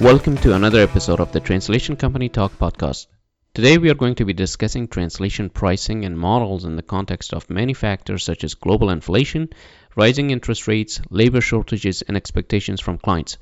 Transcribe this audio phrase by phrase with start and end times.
[0.00, 3.06] Welcome to another episode of the Translation Company Talk podcast.
[3.52, 7.50] Today we are going to be discussing translation pricing and models in the context of
[7.50, 9.50] many factors such as global inflation,
[9.94, 13.36] rising interest rates, labor shortages, and expectations from clients.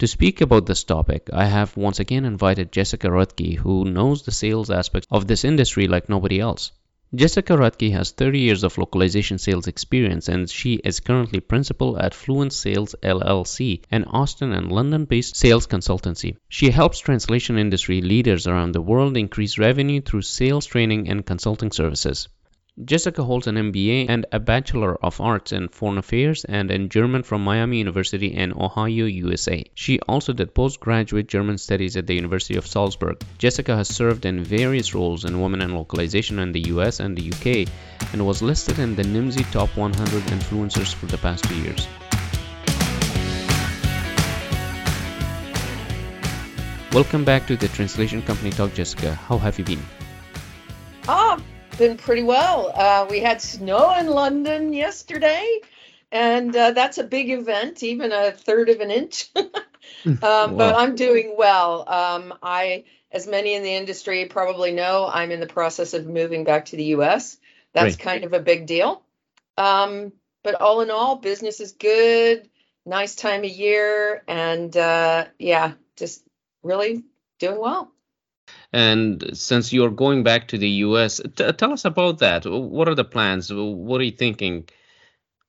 [0.00, 4.30] To speak about this topic, I have once again invited Jessica Rathke, who knows the
[4.30, 6.70] sales aspects of this industry like nobody else.
[7.14, 12.12] Jessica Rathke has 30 years of localization sales experience and she is currently principal at
[12.12, 16.36] Fluent Sales LLC, an Austin and London based sales consultancy.
[16.50, 21.72] She helps translation industry leaders around the world increase revenue through sales training and consulting
[21.72, 22.28] services.
[22.84, 27.24] Jessica holds an MBA and a Bachelor of Arts in Foreign Affairs and in German
[27.24, 29.64] from Miami University in Ohio, USA.
[29.74, 33.20] She also did postgraduate German studies at the University of Salzburg.
[33.36, 37.32] Jessica has served in various roles in women and localization in the US and the
[37.32, 37.68] UK
[38.12, 41.88] and was listed in the Nimdzi Top 100 Influencers for the past two years.
[46.92, 49.14] Welcome back to the Translation Company Talk, Jessica.
[49.14, 49.82] How have you been?
[51.08, 51.42] Oh,
[51.78, 52.72] been pretty well.
[52.74, 55.60] Uh, we had snow in London yesterday,
[56.10, 59.30] and uh, that's a big event, even a third of an inch.
[59.36, 60.48] um, wow.
[60.56, 61.88] But I'm doing well.
[61.88, 66.44] Um, I, as many in the industry probably know, I'm in the process of moving
[66.44, 67.38] back to the U.S.
[67.72, 68.04] That's Great.
[68.04, 69.02] kind of a big deal.
[69.56, 70.12] Um,
[70.42, 72.48] but all in all, business is good.
[72.84, 76.24] Nice time of year, and uh, yeah, just
[76.62, 77.04] really
[77.38, 77.92] doing well.
[78.72, 82.44] And since you're going back to the US, t- tell us about that.
[82.44, 83.50] What are the plans?
[83.52, 84.68] What are you thinking?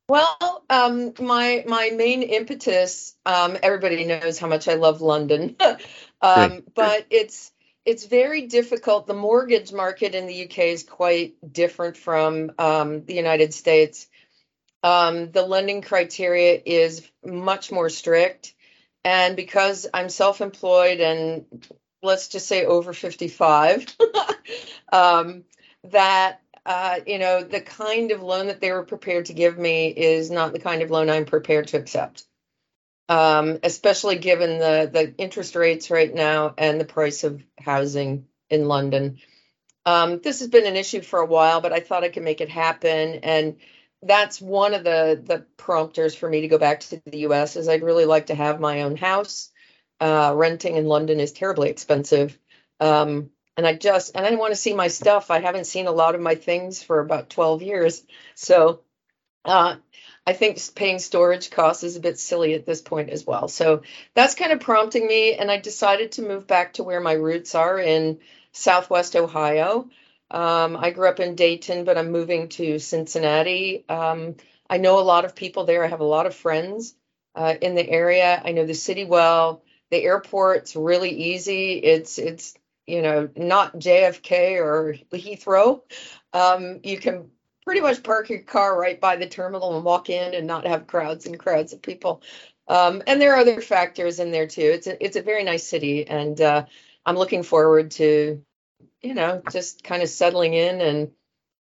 [0.07, 3.15] Well, um, my my main impetus.
[3.25, 5.55] Um, everybody knows how much I love London,
[6.21, 7.51] um, but it's
[7.85, 9.05] it's very difficult.
[9.05, 14.07] The mortgage market in the UK is quite different from um, the United States.
[14.81, 18.55] Um, the lending criteria is much more strict,
[19.03, 21.45] and because I'm self-employed and
[22.01, 23.85] let's just say over 55,
[24.91, 25.43] um,
[25.85, 29.87] that uh, you know the kind of loan that they were prepared to give me
[29.87, 32.23] is not the kind of loan I'm prepared to accept.
[33.07, 38.67] Um, especially given the the interest rates right now and the price of housing in
[38.67, 39.19] London.
[39.85, 42.41] Um, this has been an issue for a while, but I thought I could make
[42.41, 43.57] it happen, and
[44.03, 47.55] that's one of the the prompters for me to go back to the U.S.
[47.55, 49.49] Is I'd really like to have my own house
[49.99, 52.37] uh, renting in London is terribly expensive.
[52.79, 55.31] Um, and I just and I want to see my stuff.
[55.31, 58.03] I haven't seen a lot of my things for about 12 years.
[58.35, 58.81] So
[59.43, 59.75] uh,
[60.25, 63.47] I think paying storage costs is a bit silly at this point as well.
[63.47, 63.81] So
[64.13, 65.33] that's kind of prompting me.
[65.33, 68.19] And I decided to move back to where my roots are in
[68.53, 69.89] Southwest Ohio.
[70.31, 73.83] Um, I grew up in Dayton, but I'm moving to Cincinnati.
[73.89, 74.35] Um,
[74.69, 75.83] I know a lot of people there.
[75.83, 76.93] I have a lot of friends
[77.35, 78.41] uh, in the area.
[78.43, 79.63] I know the city well.
[79.91, 81.73] The airport's really easy.
[81.73, 82.55] It's it's
[82.85, 85.81] you know not JFK or Heathrow.
[86.33, 87.29] Um, you can
[87.65, 90.87] pretty much park your car right by the terminal and walk in and not have
[90.87, 92.21] crowds and crowds of people.
[92.67, 94.61] Um, and there are other factors in there too.
[94.61, 96.65] It's a it's a very nice city, and uh,
[97.05, 98.43] I'm looking forward to
[99.01, 101.11] you know just kind of settling in and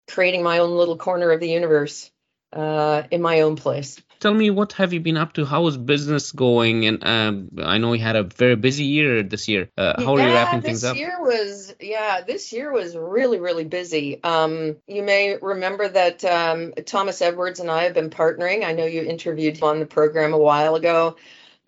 [0.08, 2.10] creating my own little corner of the universe
[2.52, 4.00] uh, in my own place.
[4.20, 5.44] Tell me what have you been up to?
[5.44, 6.86] How is business going?
[6.86, 9.70] And um, i know you had a very busy year this year.
[9.78, 10.94] Uh, how yeah, are you wrapping things up?
[10.94, 14.22] this year was yeah this year was really really busy.
[14.24, 18.64] Um, you may remember that um, thomas edwards and i have been partnering.
[18.64, 21.16] I know you interviewed on the program a while ago.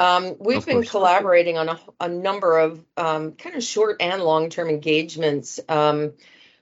[0.00, 0.90] Um, we've of been course.
[0.90, 5.60] collaborating on a, a number of um, kind of short and long term engagements.
[5.68, 6.14] Um,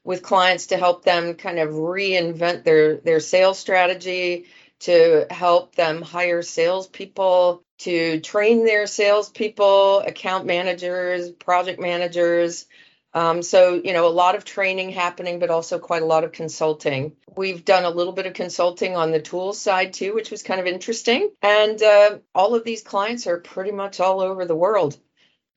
[0.09, 4.47] with clients to help them kind of reinvent their their sales strategy
[4.81, 12.65] to help them hire salespeople, to train their salespeople, account managers, project managers.
[13.13, 16.33] Um, so, you know, a lot of training happening, but also quite a lot of
[16.33, 17.13] consulting.
[17.37, 20.61] We've done a little bit of consulting on the tools side too, which was kind
[20.61, 21.31] of interesting.
[21.43, 24.97] And uh, all of these clients are pretty much all over the world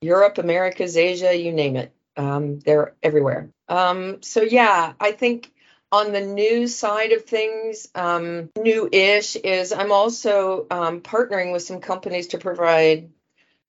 [0.02, 1.94] Europe, Americas, Asia, you name it.
[2.18, 3.50] Um, they're everywhere.
[3.72, 5.50] Um, so, yeah, I think
[5.94, 11.64] on the new side of things, um, new ish is I'm also um, partnering with
[11.64, 13.10] some companies to provide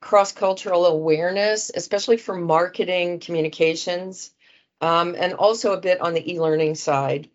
[0.00, 4.32] cross cultural awareness, especially for marketing communications,
[4.81, 7.31] um, and also a bit on the e learning side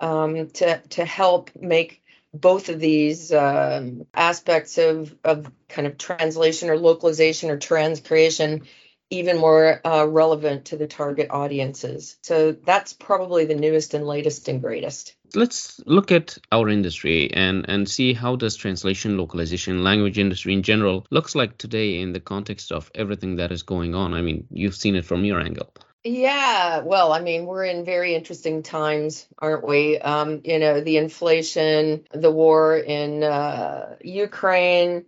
[0.00, 2.02] um, to, to help make
[2.34, 8.66] both of these um, aspects of, of kind of translation or localization or transcreation
[9.10, 12.16] even more uh, relevant to the target audiences.
[12.22, 15.14] So that's probably the newest and latest and greatest.
[15.34, 20.62] Let's look at our industry and, and see how does translation, localization, language industry in
[20.62, 24.14] general looks like today in the context of everything that is going on.
[24.14, 25.72] I mean, you've seen it from your angle.
[26.02, 29.98] Yeah, well, I mean, we're in very interesting times, aren't we?
[29.98, 35.04] Um, you know, the inflation, the war in uh, Ukraine,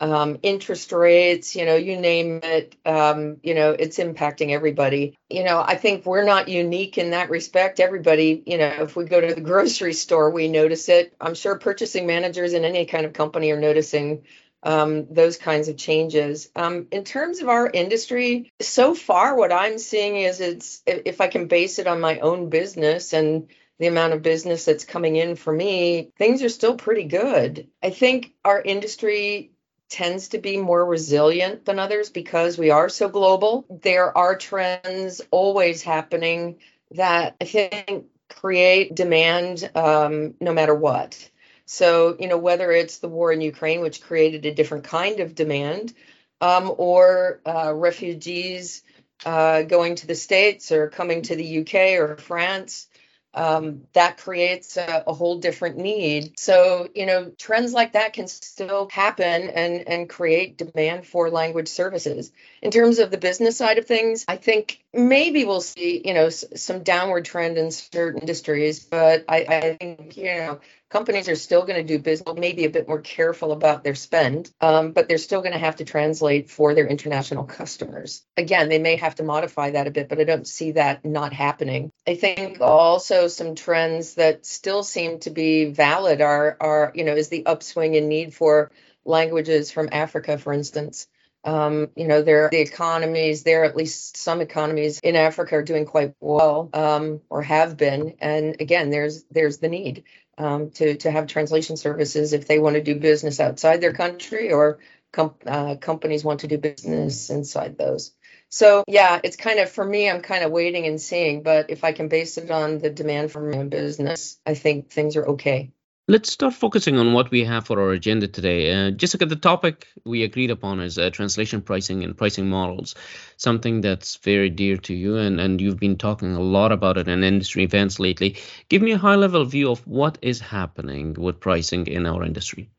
[0.00, 5.16] um, interest rates, you know, you name it, um, you know, it's impacting everybody.
[5.30, 7.80] You know, I think we're not unique in that respect.
[7.80, 11.14] Everybody, you know, if we go to the grocery store, we notice it.
[11.20, 14.24] I'm sure purchasing managers in any kind of company are noticing
[14.62, 16.50] um, those kinds of changes.
[16.56, 21.28] Um, in terms of our industry, so far, what I'm seeing is it's, if I
[21.28, 25.36] can base it on my own business and the amount of business that's coming in
[25.36, 27.68] for me, things are still pretty good.
[27.82, 29.52] I think our industry
[29.88, 33.64] tends to be more resilient than others because we are so global.
[33.70, 36.56] There are trends always happening
[36.92, 41.30] that I think create demand um, no matter what.
[41.64, 45.34] So, you know, whether it's the war in Ukraine, which created a different kind of
[45.34, 45.94] demand,
[46.40, 48.82] um, or uh, refugees
[49.24, 52.88] uh, going to the States or coming to the UK or France,
[53.36, 56.38] um, that creates a, a, whole different need.
[56.38, 61.68] So, you know, trends like that can still happen and, and create demand for language
[61.68, 62.32] services.
[62.62, 66.26] In terms of the business side of things, I think maybe we'll see, you know,
[66.26, 71.36] s- some downward trend in certain industries, but I, I think, you know, companies are
[71.36, 75.08] still going to do business, maybe a bit more careful about their spend, um, but
[75.08, 78.24] they're still going to have to translate for their international customers.
[78.36, 81.32] Again, they may have to modify that a bit, but I don't see that not
[81.32, 81.90] happening.
[82.06, 87.14] I think also some trends that still seem to be valid are, are you know,
[87.14, 88.70] is the upswing in need for
[89.04, 91.08] languages from Africa, for instance.
[91.44, 95.84] Um, you know, there the economies there, at least some economies in Africa, are doing
[95.84, 98.14] quite well um, or have been.
[98.18, 100.02] And again, there's there's the need
[100.38, 104.52] um, to to have translation services if they want to do business outside their country
[104.52, 104.78] or
[105.12, 108.12] com- uh, companies want to do business inside those.
[108.48, 110.08] So yeah, it's kind of for me.
[110.08, 113.32] I'm kind of waiting and seeing, but if I can base it on the demand
[113.32, 115.72] for my business, I think things are okay.
[116.08, 118.72] Let's start focusing on what we have for our agenda today.
[118.72, 122.94] Uh, Jessica, the topic we agreed upon is uh, translation pricing and pricing models,
[123.38, 127.08] something that's very dear to you, and, and you've been talking a lot about it
[127.08, 128.36] in industry events lately.
[128.68, 132.70] Give me a high level view of what is happening with pricing in our industry.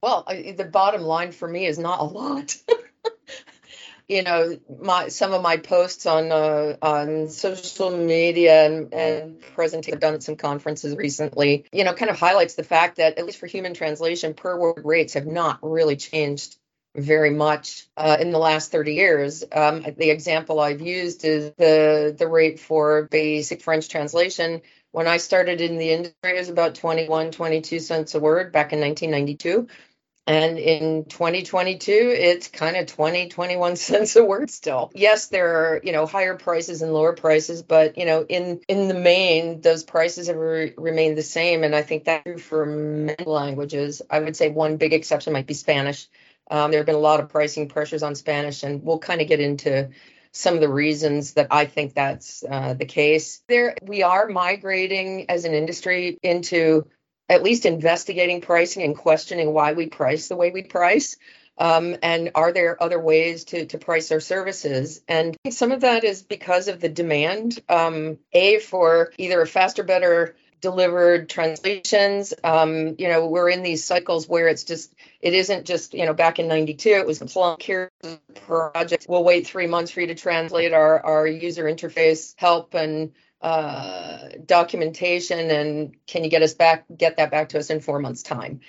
[0.00, 2.56] Well, the bottom line for me is not a lot.
[4.12, 9.94] you know my some of my posts on uh, on social media and, and presentations
[9.94, 13.24] I've done at some conferences recently, you know, kind of highlights the fact that at
[13.24, 16.56] least for human translation, per word rates have not really changed
[16.94, 19.44] very much uh, in the last 30 years.
[19.50, 24.60] Um, the example I've used is the the rate for basic French translation.
[24.90, 28.74] When I started in the industry, it was about 21, 22 cents a word back
[28.74, 29.68] in 1992
[30.26, 34.90] and in 2022, it's kind of 20, 21 cents a word still.
[34.94, 38.88] Yes, there are, you know, higher prices and lower prices, but, you know, in, in
[38.88, 41.64] the main, those prices have re- remained the same.
[41.64, 44.00] And I think that's true for many languages.
[44.08, 46.08] I would say one big exception might be Spanish.
[46.50, 49.28] Um, there have been a lot of pricing pressures on Spanish, and we'll kind of
[49.28, 49.90] get into
[50.32, 53.42] some of the reasons that I think that's uh, the case.
[53.48, 56.86] There, we are migrating as an industry into
[57.28, 61.16] at least investigating pricing and questioning why we price the way we price.
[61.58, 65.02] Um, and are there other ways to, to price our services?
[65.06, 69.82] And some of that is because of the demand, um, A, for either a faster,
[69.82, 72.32] better delivered translations.
[72.42, 76.14] Um, you know, we're in these cycles where it's just, it isn't just, you know,
[76.14, 77.90] back in 92, it was plunk here
[78.46, 79.06] project.
[79.08, 83.12] We'll wait three months for you to translate our, our user interface help and
[83.42, 87.98] uh, documentation and can you get us back get that back to us in four
[87.98, 88.60] months time?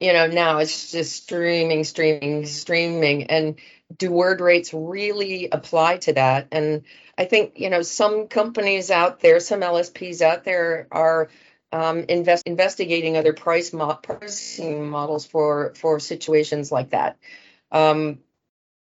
[0.00, 3.24] You know now it's just streaming streaming streaming.
[3.24, 3.56] And
[3.96, 6.48] do word rates really apply to that?
[6.52, 6.84] And
[7.18, 11.28] i think you know some companies out there some lsps out there are
[11.72, 17.18] um, invest, investigating other price mo- pricing models for for situations like that.
[17.70, 18.18] Um,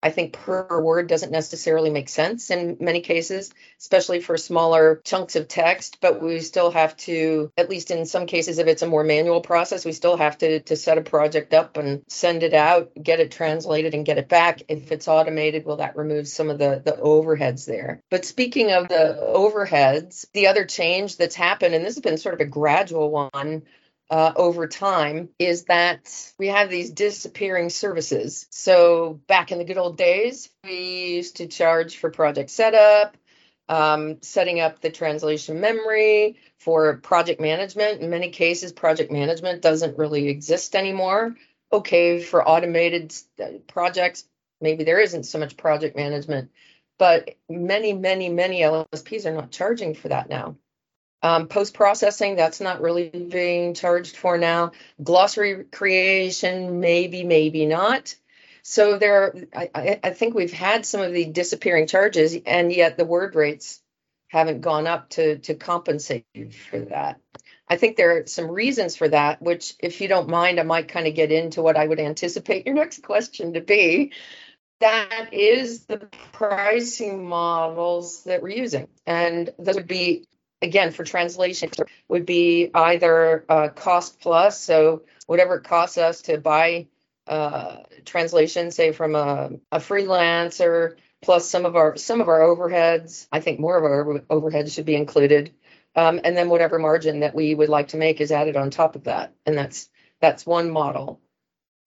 [0.05, 5.35] I think per word doesn't necessarily make sense in many cases, especially for smaller chunks
[5.35, 5.97] of text.
[5.99, 9.41] But we still have to, at least in some cases, if it's a more manual
[9.41, 13.19] process, we still have to, to set a project up and send it out, get
[13.19, 14.61] it translated, and get it back.
[14.67, 18.03] If it's automated, well, that removes some of the, the overheads there.
[18.11, 22.35] But speaking of the overheads, the other change that's happened, and this has been sort
[22.35, 23.63] of a gradual one
[24.09, 28.45] uh, over time is that we have these disappearing services.
[28.51, 33.17] So back in the good old days, we used to charge for project setup,
[33.67, 38.01] um, setting up the translation memory for project management.
[38.01, 41.35] In many cases, project management doesn't really exist anymore.
[41.73, 44.25] Okay, for automated uh, projects,
[44.61, 46.51] maybe there isn't so much project management,
[46.99, 50.57] but many, many, many LSPs are not charging for that now.
[51.21, 54.71] Um, Post processing, that's not really being charged for now.
[55.01, 58.15] Glossary creation, maybe, maybe not.
[58.61, 63.05] So there, I, I think we've had some of the disappearing charges, and yet the
[63.05, 63.81] word rates
[64.27, 66.25] haven't gone up to to compensate
[66.69, 67.19] for that.
[67.67, 70.87] I think there are some reasons for that, which, if you don't mind, I might
[70.87, 74.11] kind of get into what I would anticipate your next question to be.
[74.81, 78.87] That is the pricing models that we're using.
[79.05, 80.25] And those would be
[80.65, 81.69] again for translation
[82.09, 86.87] would be either uh, cost plus so whatever it costs us to buy
[87.27, 93.27] uh, translation say from a, a freelancer plus some of our some of our overheads
[93.31, 95.53] i think more of our overheads should be included.
[95.97, 98.97] Um, and then whatever margin that we would like to make is added on top
[98.97, 101.21] of that and that's that's one model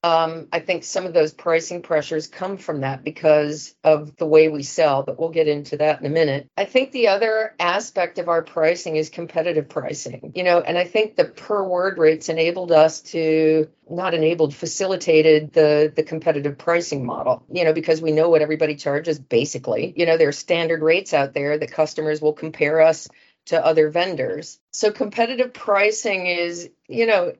[0.04, 4.48] um, I think some of those pricing pressures come from that because of the way
[4.48, 6.48] we sell, but we'll get into that in a minute.
[6.56, 10.84] I think the other aspect of our pricing is competitive pricing, you know, and I
[10.84, 17.04] think the per word rates enabled us to not enabled, facilitated the the competitive pricing
[17.04, 19.94] model, you know, because we know what everybody charges basically.
[19.96, 23.08] You know, there are standard rates out there that customers will compare us
[23.46, 24.60] to other vendors.
[24.72, 27.32] So competitive pricing is, you know,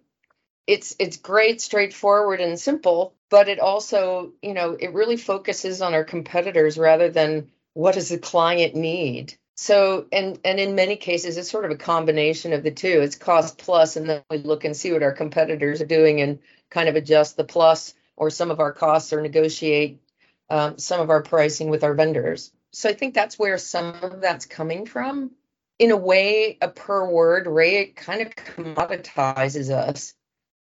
[0.68, 5.94] it's it's great, straightforward, and simple, but it also, you know, it really focuses on
[5.94, 9.34] our competitors rather than what does the client need.
[9.56, 13.00] So, and and in many cases, it's sort of a combination of the two.
[13.00, 16.38] It's cost plus, and then we look and see what our competitors are doing and
[16.68, 20.02] kind of adjust the plus or some of our costs or negotiate
[20.50, 22.52] um, some of our pricing with our vendors.
[22.72, 25.30] So I think that's where some of that's coming from.
[25.78, 30.12] In a way, a per word rate kind of commoditizes us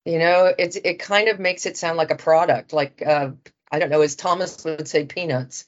[0.06, 3.32] you know, it's it kind of makes it sound like a product, like uh,
[3.72, 5.66] I don't know, as Thomas would say, peanuts,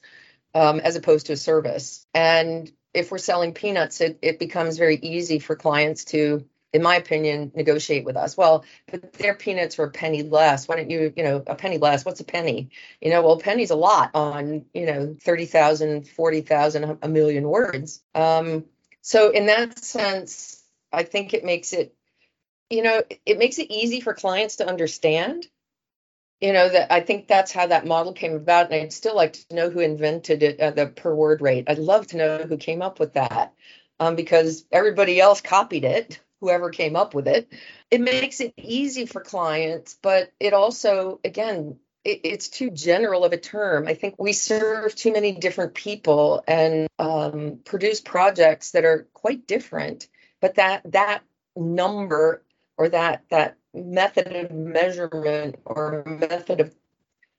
[0.54, 2.06] um, as opposed to a service.
[2.14, 6.96] And if we're selling peanuts, it, it becomes very easy for clients to, in my
[6.96, 8.36] opinion, negotiate with us.
[8.36, 10.68] Well, but their peanuts are a penny less.
[10.68, 12.04] Why don't you, you know, a penny less?
[12.04, 12.70] What's a penny?
[13.00, 18.02] You know, well, a penny's a lot on, you know, 30,000, 40,000, a million words.
[18.14, 18.64] Um,
[19.02, 21.94] so in that sense, I think it makes it
[22.70, 25.46] you know, it makes it easy for clients to understand.
[26.40, 29.32] You know that I think that's how that model came about, and I'd still like
[29.32, 31.64] to know who invented it, uh, the per word rate.
[31.66, 33.54] I'd love to know who came up with that,
[33.98, 36.20] um, because everybody else copied it.
[36.40, 37.52] Whoever came up with it,
[37.90, 43.32] it makes it easy for clients, but it also, again, it, it's too general of
[43.32, 43.88] a term.
[43.88, 49.48] I think we serve too many different people and um, produce projects that are quite
[49.48, 50.06] different.
[50.40, 51.24] But that that
[51.56, 52.44] number
[52.78, 56.74] or that that method of measurement or method of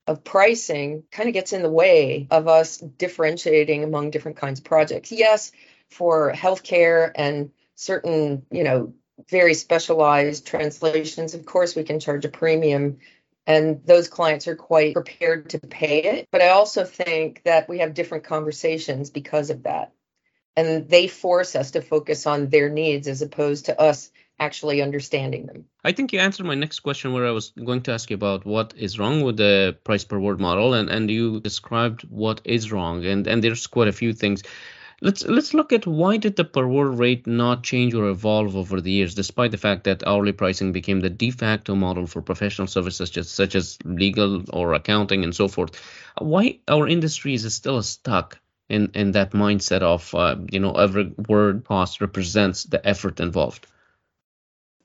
[0.05, 4.65] of pricing kind of gets in the way of us differentiating among different kinds of
[4.65, 5.11] projects.
[5.11, 5.51] Yes,
[5.89, 8.93] for healthcare and certain, you know,
[9.29, 12.97] very specialized translations, of course, we can charge a premium
[13.45, 16.27] and those clients are quite prepared to pay it.
[16.31, 19.91] But I also think that we have different conversations because of that.
[20.55, 25.45] And they force us to focus on their needs as opposed to us actually understanding
[25.45, 25.65] them.
[25.83, 28.45] I think you answered my next question where I was going to ask you about
[28.45, 32.71] what is wrong with the price per word model and, and you described what is
[32.71, 34.43] wrong and, and there's quite a few things.
[35.01, 38.81] Let's let's look at why did the per word rate not change or evolve over
[38.81, 42.67] the years, despite the fact that hourly pricing became the de facto model for professional
[42.67, 45.81] services such as, such as legal or accounting and so forth.
[46.17, 51.13] Why our industry is still stuck in, in that mindset of uh, you know every
[51.29, 53.67] word cost represents the effort involved?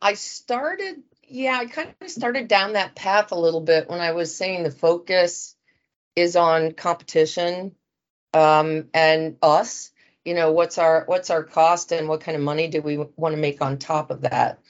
[0.05, 4.13] I started, yeah, I kind of started down that path a little bit when I
[4.13, 5.57] was saying the focus
[6.15, 7.75] is on competition
[8.35, 9.91] um, and us.
[10.27, 13.35] You know, what's our what's our cost and what kind of money do we want
[13.35, 14.61] to make on top of that?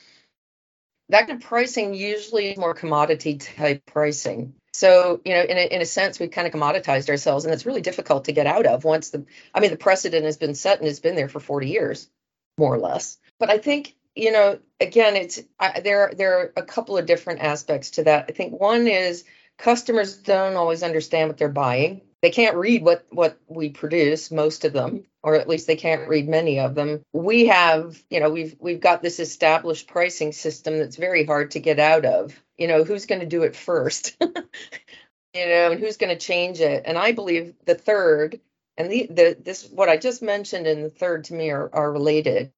[1.08, 4.54] That kind of pricing usually is more commodity type pricing.
[4.72, 7.66] So, you know, in a, in a sense, we've kind of commoditized ourselves, and it's
[7.66, 10.78] really difficult to get out of once the, I mean, the precedent has been set
[10.78, 12.08] and it's been there for 40 years,
[12.56, 13.18] more or less.
[13.38, 16.12] But I think, you know, again, it's I, there.
[16.16, 18.26] There are a couple of different aspects to that.
[18.28, 19.24] I think one is
[19.58, 22.02] customers don't always understand what they're buying.
[22.22, 26.08] They can't read what what we produce, most of them, or at least they can't
[26.08, 27.02] read many of them.
[27.12, 31.60] We have, you know, we've we've got this established pricing system that's very hard to
[31.60, 32.40] get out of.
[32.56, 34.16] You know, who's going to do it first?
[34.20, 36.84] you know, and who's going to change it?
[36.86, 38.40] And I believe the third
[38.76, 41.92] and the, the this what I just mentioned and the third to me are, are
[41.92, 42.52] related,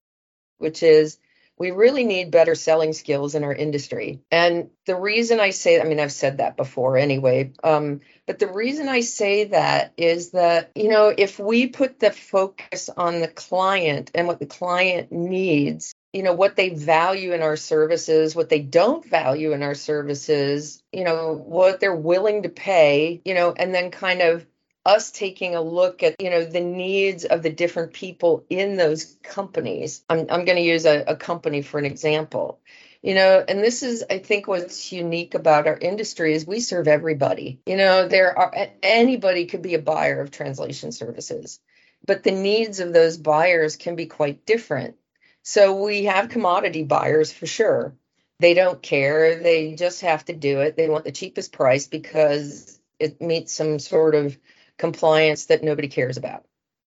[0.59, 1.17] which is
[1.57, 4.21] we really need better selling skills in our industry.
[4.31, 8.51] And the reason I say, I mean, I've said that before anyway, um, but the
[8.51, 13.27] reason I say that is that, you know, if we put the focus on the
[13.27, 18.49] client and what the client needs, you know, what they value in our services, what
[18.49, 23.53] they don't value in our services, you know, what they're willing to pay, you know,
[23.57, 24.45] and then kind of
[24.87, 29.17] us taking a look at you know the needs of the different people in those
[29.21, 30.03] companies.
[30.09, 32.59] I'm, I'm going to use a, a company for an example.
[33.03, 36.87] You know and this is i think what's unique about our industry is we serve
[36.87, 37.59] everybody.
[37.67, 38.51] You know there are
[38.81, 41.59] anybody could be a buyer of translation services
[42.05, 44.95] but the needs of those buyers can be quite different.
[45.43, 47.95] So we have commodity buyers for sure.
[48.39, 49.39] They don't care.
[49.39, 50.75] They just have to do it.
[50.77, 54.37] They want the cheapest price because it meets some sort of
[54.77, 56.43] compliance that nobody cares about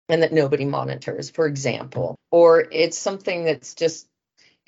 [0.09, 4.07] and that nobody monitors, for example, or it's something that's just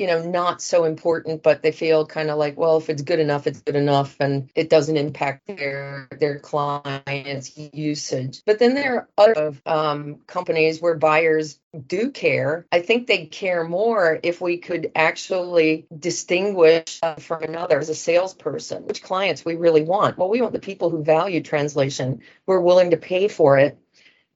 [0.00, 3.20] you know not so important but they feel kind of like well if it's good
[3.20, 8.42] enough it's good enough and it doesn't impact their their clients usage.
[8.46, 12.66] But then there are other um, companies where buyers do care.
[12.72, 17.94] I think they care more if we could actually distinguish uh, from another as a
[17.94, 20.18] salesperson which clients we really want.
[20.18, 23.78] Well we want the people who value translation who are willing to pay for it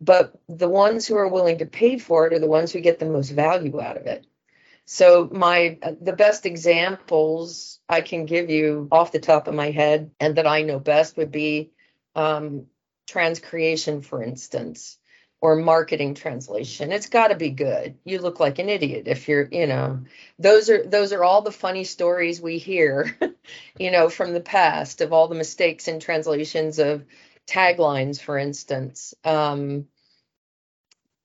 [0.01, 2.99] but the ones who are willing to pay for it are the ones who get
[2.99, 4.27] the most value out of it
[4.87, 10.11] so my the best examples I can give you off the top of my head
[10.21, 11.71] and that I know best would be
[12.15, 12.67] um,
[13.07, 14.99] transcreation, for instance,
[15.41, 16.93] or marketing translation.
[16.93, 17.97] It's got to be good.
[18.05, 20.01] You look like an idiot if you're, you know,
[20.39, 23.17] those are those are all the funny stories we hear,
[23.79, 27.05] you know, from the past of all the mistakes in translations of
[27.47, 29.15] taglines, for instance.
[29.25, 29.87] Um,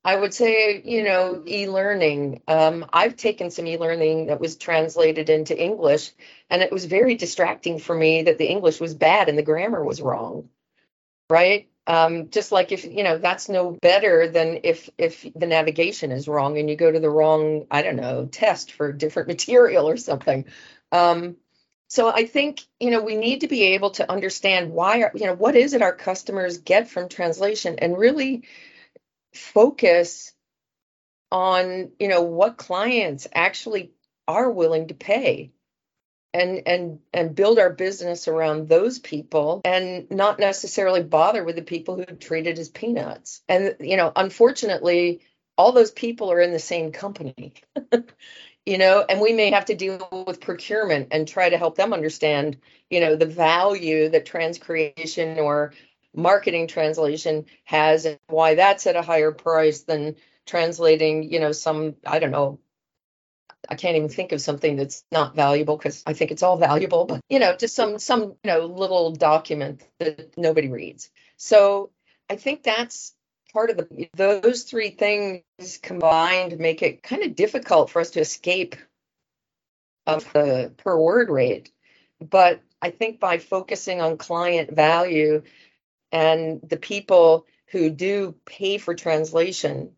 [0.04, 2.42] I would say, you know, e-learning.
[2.48, 6.12] Um, I've taken some e-learning that was translated into English,
[6.50, 9.84] and it was very distracting for me that the English was bad and the grammar
[9.84, 10.50] was wrong.
[11.30, 11.70] Right?
[11.86, 16.28] Um, just like if you know, that's no better than if if the navigation is
[16.28, 19.98] wrong and you go to the wrong, I don't know, test for different material or
[19.98, 20.46] something.
[20.92, 21.36] Um,
[21.90, 25.34] so I think you know we need to be able to understand why, you know,
[25.34, 28.44] what is it our customers get from translation, and really
[29.34, 30.34] focus
[31.32, 33.92] on you know what clients actually
[34.28, 35.52] are willing to pay
[36.34, 41.62] and and and build our business around those people and not necessarily bother with the
[41.62, 43.42] people who treat it as peanuts.
[43.50, 45.22] And you know unfortunately
[45.58, 47.54] all those people are in the same company
[48.66, 51.94] you know and we may have to deal with procurement and try to help them
[51.94, 52.58] understand
[52.90, 55.74] you know the value that transcreation or
[56.16, 61.96] marketing translation has and why that's at a higher price than translating, you know, some,
[62.06, 62.60] I don't know,
[63.68, 67.06] I can't even think of something that's not valuable because I think it's all valuable,
[67.06, 71.10] but you know, just some some you know little document that nobody reads.
[71.38, 71.92] So
[72.30, 73.14] I think that's
[73.54, 75.44] part of the those three things
[75.82, 78.76] combined make it kind of difficult for us to escape
[80.08, 81.72] of the per word rate.
[82.20, 85.44] But I think by focusing on client value
[86.12, 89.92] and the people who do pay for translation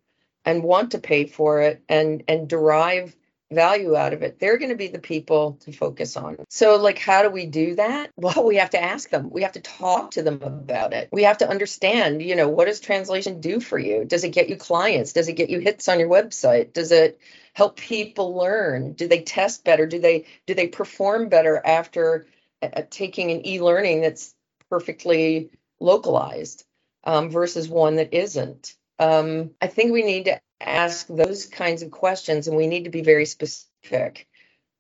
[0.46, 3.16] and want to pay for it and and derive
[3.52, 6.38] value out of it they're going to be the people to focus on.
[6.50, 8.12] So like how do we do that?
[8.22, 9.30] Well we have to ask them.
[9.30, 11.10] We have to talk to them about it.
[11.12, 14.06] We have to understand you know what does translation do for you?
[14.06, 15.14] Does it get you clients?
[15.14, 16.74] Does it get you hits on your website?
[16.74, 17.20] Does it
[17.54, 18.94] help people learn?
[18.94, 19.86] Do they test better?
[19.86, 22.28] Do they do they perform better after
[22.62, 24.34] uh, taking an e-learning that's
[24.70, 25.50] perfectly
[25.82, 26.64] localized
[27.04, 28.74] um, versus one that isn't.
[29.00, 32.90] Um, I think we need to ask those kinds of questions and we need to
[32.90, 34.28] be very specific.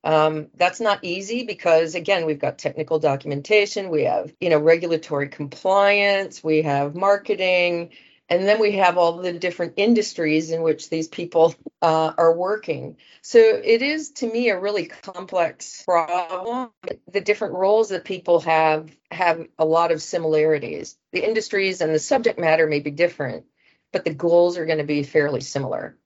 [0.03, 5.29] Um, that's not easy because again, we've got technical documentation, we have, you know, regulatory
[5.29, 7.91] compliance, we have marketing,
[8.32, 12.96] And then we have all the different industries in which these people uh, are working.
[13.22, 16.70] So it is, to me, a really complex problem.
[17.12, 20.98] The different roles that people have have a lot of similarities.
[21.12, 23.48] The industries and the subject matter may be different,
[23.91, 25.98] but the goals are going to be fairly similar.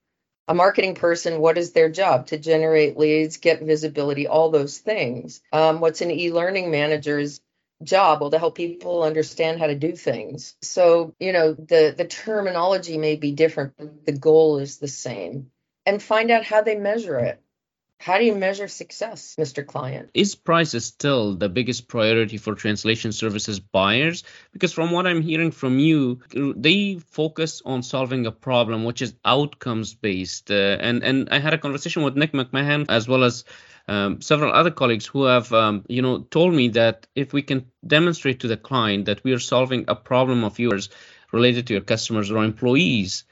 [0.47, 2.27] A marketing person, what is their job?
[2.27, 5.41] To generate leads, get visibility, all those things.
[5.53, 7.39] Um, what's an e learning manager's
[7.83, 10.55] job well to help people understand how to do things.
[10.61, 15.51] So you know the the terminology may be different but the goal is the same.
[15.85, 17.39] And find out how they measure it
[17.97, 20.09] how do you measure success mr client?
[20.13, 24.23] Is price still the biggest priority for translation services buyers?
[24.53, 29.13] Because from what i'm hearing from you they focus on solving a problem which is
[29.23, 33.43] outcomes based uh, and and i had a conversation with nick mcmahon as well as
[33.87, 37.65] um, several other colleagues who have um, you know told me that if we can
[37.85, 40.89] demonstrate to the client that we are solving a problem of yours
[41.31, 43.23] related to your customers or employees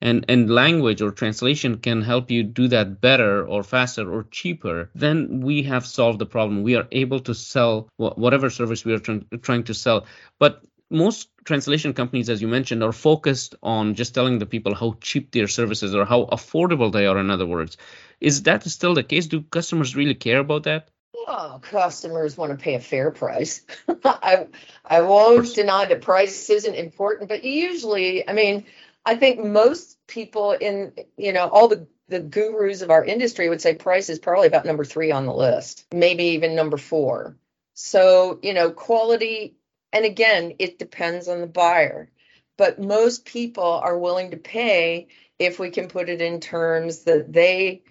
[0.00, 4.90] and and language or translation can help you do that better or faster or cheaper
[4.94, 8.98] then we have solved the problem we are able to sell whatever service we are
[8.98, 10.06] trying, trying to sell
[10.38, 14.96] but most translation companies, as you mentioned, are focused on just telling the people how
[15.00, 17.76] cheap their services are how affordable they are, in other words.
[18.20, 19.26] Is that still the case?
[19.26, 20.88] Do customers really care about that?
[21.26, 23.62] Oh, customers want to pay a fair price.
[24.04, 24.46] I
[24.84, 28.64] I won't deny that price isn't important, but usually, I mean,
[29.10, 33.60] I think most people in you know all the the gurus of our industry would
[33.60, 37.36] say price is probably about number three on the list, maybe even number four.
[37.74, 39.56] So you know, quality
[39.92, 42.12] and again, it depends on the buyer.
[42.56, 45.08] But most people are willing to pay
[45.40, 47.82] if we can put it in terms that they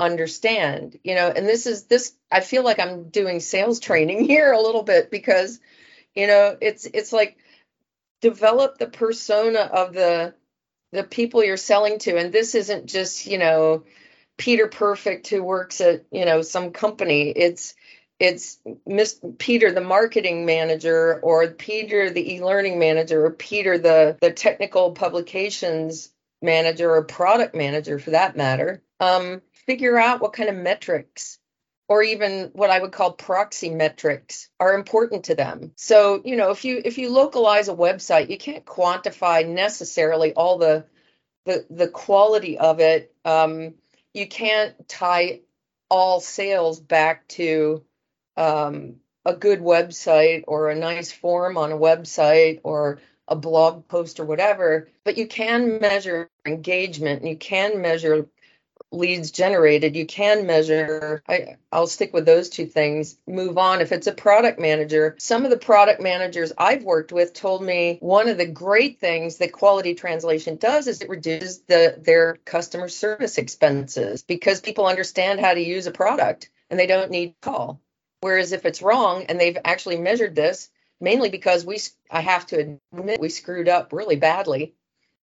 [0.00, 0.98] understand.
[1.04, 4.62] You know, and this is this I feel like I'm doing sales training here a
[4.62, 5.60] little bit because
[6.14, 7.36] you know, it's it's like
[8.22, 10.32] develop the persona of the
[10.92, 13.84] the people you're selling to and this isn't just, you know,
[14.36, 17.30] Peter Perfect who works at, you know, some company.
[17.30, 17.74] It's
[18.18, 24.30] it's Miss Peter, the marketing manager, or Peter, the e-learning manager, or Peter, the the
[24.30, 28.82] technical publications manager, or product manager, for that matter.
[29.00, 31.38] Um, figure out what kind of metrics
[31.92, 35.72] or even what I would call proxy metrics are important to them.
[35.76, 40.56] So, you know, if you if you localize a website, you can't quantify necessarily all
[40.56, 40.86] the
[41.44, 43.14] the the quality of it.
[43.26, 43.74] Um,
[44.14, 45.40] you can't tie
[45.90, 47.84] all sales back to
[48.38, 54.18] um, a good website or a nice form on a website or a blog post
[54.18, 58.28] or whatever, but you can measure engagement and you can measure
[58.92, 59.96] leads generated.
[59.96, 63.80] You can measure, I, I'll stick with those two things, move on.
[63.80, 67.98] If it's a product manager, some of the product managers I've worked with told me
[68.00, 72.88] one of the great things that quality translation does is it reduces the, their customer
[72.88, 77.80] service expenses because people understand how to use a product and they don't need call.
[78.20, 81.78] Whereas if it's wrong and they've actually measured this, mainly because we,
[82.10, 84.74] I have to admit, we screwed up really badly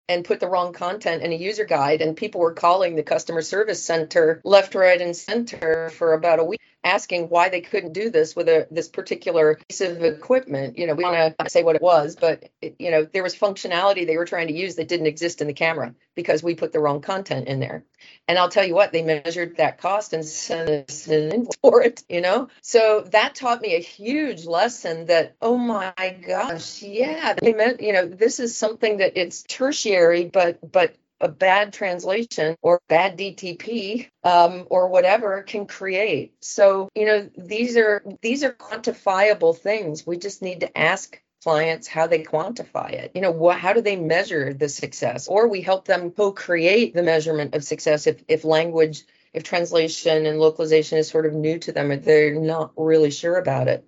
[0.08, 3.42] and put the wrong content in a user guide, and people were calling the customer
[3.42, 8.10] service center left, right, and center for about a week asking why they couldn't do
[8.10, 10.78] this with a this particular piece of equipment.
[10.78, 13.34] You know, we want to say what it was, but it, you know, there was
[13.34, 16.72] functionality they were trying to use that didn't exist in the camera because we put
[16.72, 17.85] the wrong content in there.
[18.29, 21.83] And I'll tell you what, they measured that cost and sent us an invoice for
[21.83, 22.03] it.
[22.09, 27.53] You know, so that taught me a huge lesson that oh my gosh, yeah, they
[27.53, 32.81] meant you know this is something that it's tertiary, but but a bad translation or
[32.88, 36.35] bad DTP um, or whatever can create.
[36.40, 40.07] So you know these are these are quantifiable things.
[40.07, 43.12] We just need to ask clients how they quantify it.
[43.14, 45.28] You know, what, how do they measure the success?
[45.28, 50.40] Or we help them co-create the measurement of success if if language, if translation and
[50.40, 53.87] localization is sort of new to them or they're not really sure about it.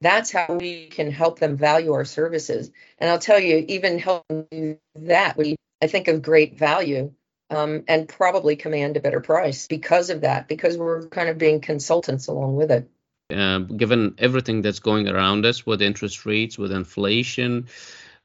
[0.00, 2.70] That's how we can help them value our services.
[2.98, 7.12] And I'll tell you, even helping that, we I think, of great value
[7.50, 11.60] um, and probably command a better price because of that, because we're kind of being
[11.60, 12.88] consultants along with it.
[13.28, 17.66] Uh, given everything that's going around us with interest rates, with inflation,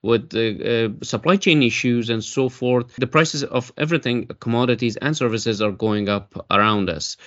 [0.03, 5.17] with the uh, supply chain issues and so forth, the prices of everything, commodities and
[5.17, 7.17] services, are going up around us.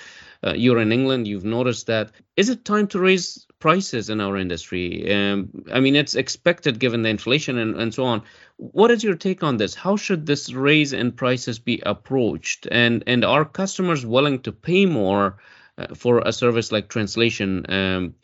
[0.46, 2.12] Uh, you're in England, you've noticed that.
[2.36, 5.12] Is it time to raise prices in our industry?
[5.12, 8.22] Um, I mean, it's expected given the inflation and, and so on.
[8.56, 9.74] What is your take on this?
[9.74, 12.68] How should this raise in prices be approached?
[12.70, 15.38] And and are customers willing to pay more
[15.94, 17.64] for a service like translation?
[17.68, 18.14] Um,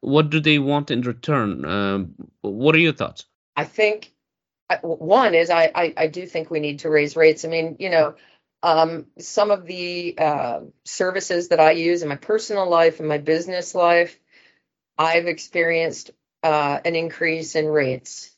[0.00, 1.64] what do they want in return?
[1.64, 3.26] Um, what are your thoughts?
[3.56, 4.12] I think
[4.82, 7.44] one is I, I, I do think we need to raise rates.
[7.44, 8.14] I mean, you know,
[8.62, 13.18] um, some of the uh, services that I use in my personal life and my
[13.18, 14.18] business life,
[14.98, 16.10] I've experienced
[16.42, 18.30] uh, an increase in rates.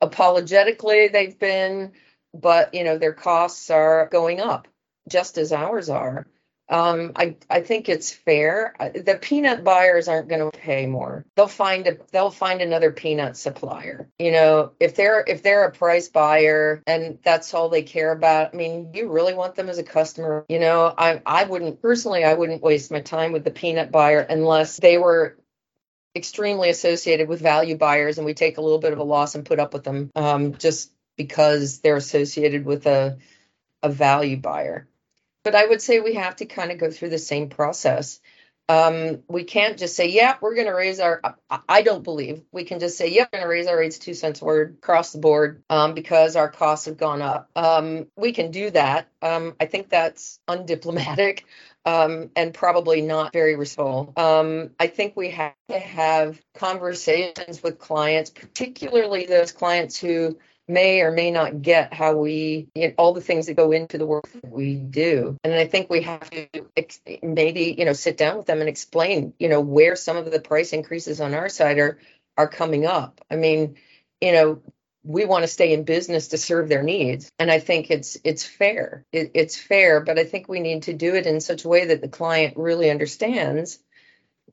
[0.00, 1.92] Apologetically, they've been,
[2.34, 4.66] but you know, their costs are going up
[5.08, 6.26] just as ours are.
[6.68, 8.74] Um, I I think it's fair.
[8.78, 11.24] The peanut buyers aren't going to pay more.
[11.36, 14.08] They'll find a they'll find another peanut supplier.
[14.18, 18.52] You know, if they're if they're a price buyer and that's all they care about.
[18.52, 20.44] I mean, you really want them as a customer.
[20.48, 24.20] You know, I I wouldn't personally I wouldn't waste my time with the peanut buyer
[24.20, 25.38] unless they were
[26.16, 29.44] extremely associated with value buyers and we take a little bit of a loss and
[29.44, 33.18] put up with them um, just because they're associated with a
[33.82, 34.88] a value buyer
[35.46, 38.18] but I would say we have to kind of go through the same process.
[38.68, 41.22] Um, we can't just say, yeah, we're going to raise our,
[41.68, 44.12] I don't believe we can just say, yeah, we're going to raise our rates two
[44.12, 47.48] cents a word across the board um, because our costs have gone up.
[47.54, 49.06] Um, we can do that.
[49.22, 51.42] Um, I think that's undiplomatic
[51.84, 54.14] um, and probably not very resourceful.
[54.16, 61.00] Um, I think we have to have conversations with clients, particularly those clients who may
[61.00, 64.06] or may not get how we you know, all the things that go into the
[64.06, 65.36] work that we do.
[65.44, 68.68] And i think we have to ex- maybe you know sit down with them and
[68.68, 71.98] explain you know where some of the price increases on our side are
[72.36, 73.20] are coming up.
[73.30, 73.76] I mean
[74.20, 74.62] you know
[75.04, 77.30] we want to stay in business to serve their needs.
[77.38, 79.04] And i think it's it's fair.
[79.12, 81.86] It, it's fair but i think we need to do it in such a way
[81.86, 83.78] that the client really understands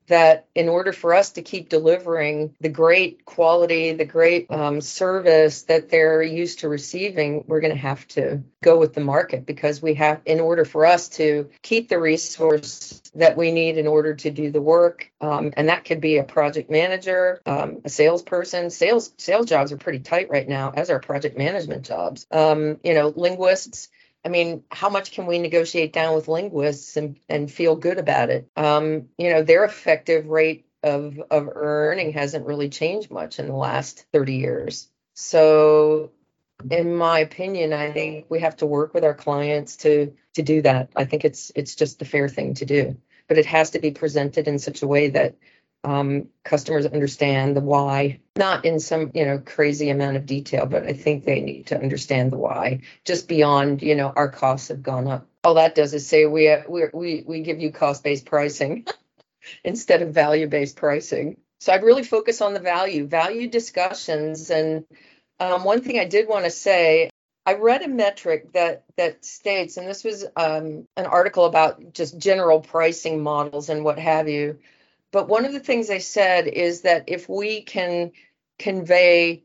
[0.06, 5.62] that in order for us to keep delivering the great quality, the great um, service
[5.62, 9.80] that they're used to receiving, we're going to have to go with the market because
[9.80, 14.14] we have, in order for us to keep the resource that we need in order
[14.14, 18.70] to do the work, um, and that could be a project manager, um, a salesperson.
[18.70, 22.26] Sales sales jobs are pretty tight right now, as are project management jobs.
[22.30, 23.88] Um, you know, linguists
[24.24, 28.30] I mean, how much can we negotiate down with linguists and, and feel good about
[28.30, 28.48] it?
[28.56, 33.54] Um, you know, their effective rate of, of earning hasn't really changed much in the
[33.54, 34.88] last 30 years.
[35.14, 36.12] So,
[36.70, 40.62] in my opinion, I think we have to work with our clients to to do
[40.62, 40.90] that.
[40.96, 42.96] I think it's it's just the fair thing to do,
[43.28, 45.36] but it has to be presented in such a way that
[45.84, 50.84] um, customers understand the why, not in some you know crazy amount of detail, but
[50.84, 54.82] I think they need to understand the why, just beyond you know our costs have
[54.82, 55.26] gone up.
[55.44, 58.86] All that does is say we we we we give you cost based pricing
[59.64, 61.36] instead of value based pricing.
[61.60, 64.86] So I'd really focus on the value, value discussions, and
[65.38, 67.10] um, one thing I did want to say.
[67.46, 72.16] I read a metric that that states, and this was um, an article about just
[72.16, 74.60] general pricing models and what have you
[75.14, 78.10] but one of the things they said is that if we can
[78.58, 79.44] convey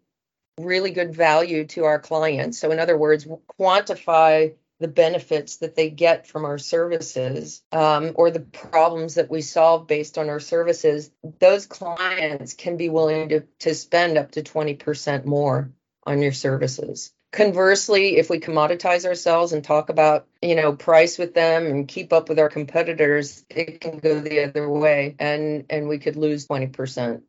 [0.59, 3.27] really good value to our clients, so in other words,
[3.59, 9.41] quantify the benefits that they get from our services um, or the problems that we
[9.41, 14.41] solve based on our services, those clients can be willing to, to spend up to
[14.41, 15.71] 20% more
[16.03, 17.13] on your services.
[17.31, 22.11] Conversely, if we commoditize ourselves and talk about, you know, price with them and keep
[22.11, 26.47] up with our competitors, it can go the other way and and we could lose
[26.47, 27.21] 20%.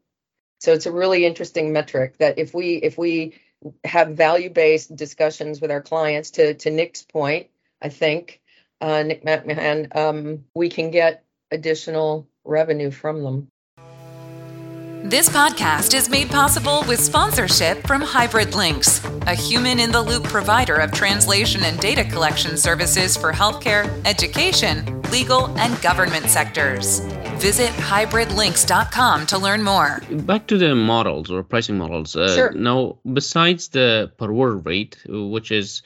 [0.60, 3.34] So it's a really interesting metric that if we if we
[3.84, 7.48] have value-based discussions with our clients to to Nick's point,
[7.82, 8.40] I think
[8.80, 13.48] uh, Nick McMahon, um, we can get additional revenue from them.
[15.02, 20.24] This podcast is made possible with sponsorship from Hybrid Lynx, a human in the loop
[20.24, 27.00] provider of translation and data collection services for healthcare, education, legal, and government sectors.
[27.40, 30.00] Visit hybridlynx.com to learn more.
[30.10, 32.14] Back to the models or pricing models.
[32.14, 32.52] Uh, sure.
[32.52, 35.82] Now, besides the per word rate, which is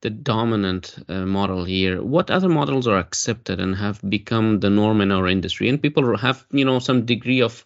[0.00, 5.00] the dominant uh, model here what other models are accepted and have become the norm
[5.00, 7.64] in our industry and people have you know some degree of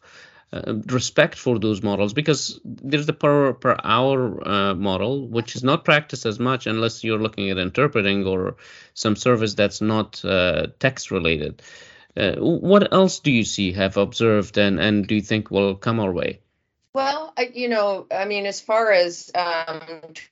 [0.52, 5.62] uh, respect for those models because there's the per per hour uh, model which is
[5.62, 8.56] not practiced as much unless you're looking at interpreting or
[8.94, 11.62] some service that's not uh, text related
[12.16, 16.00] uh, what else do you see have observed and and do you think will come
[16.00, 16.40] our way
[16.92, 19.80] well, I, you know, I mean, as far as um,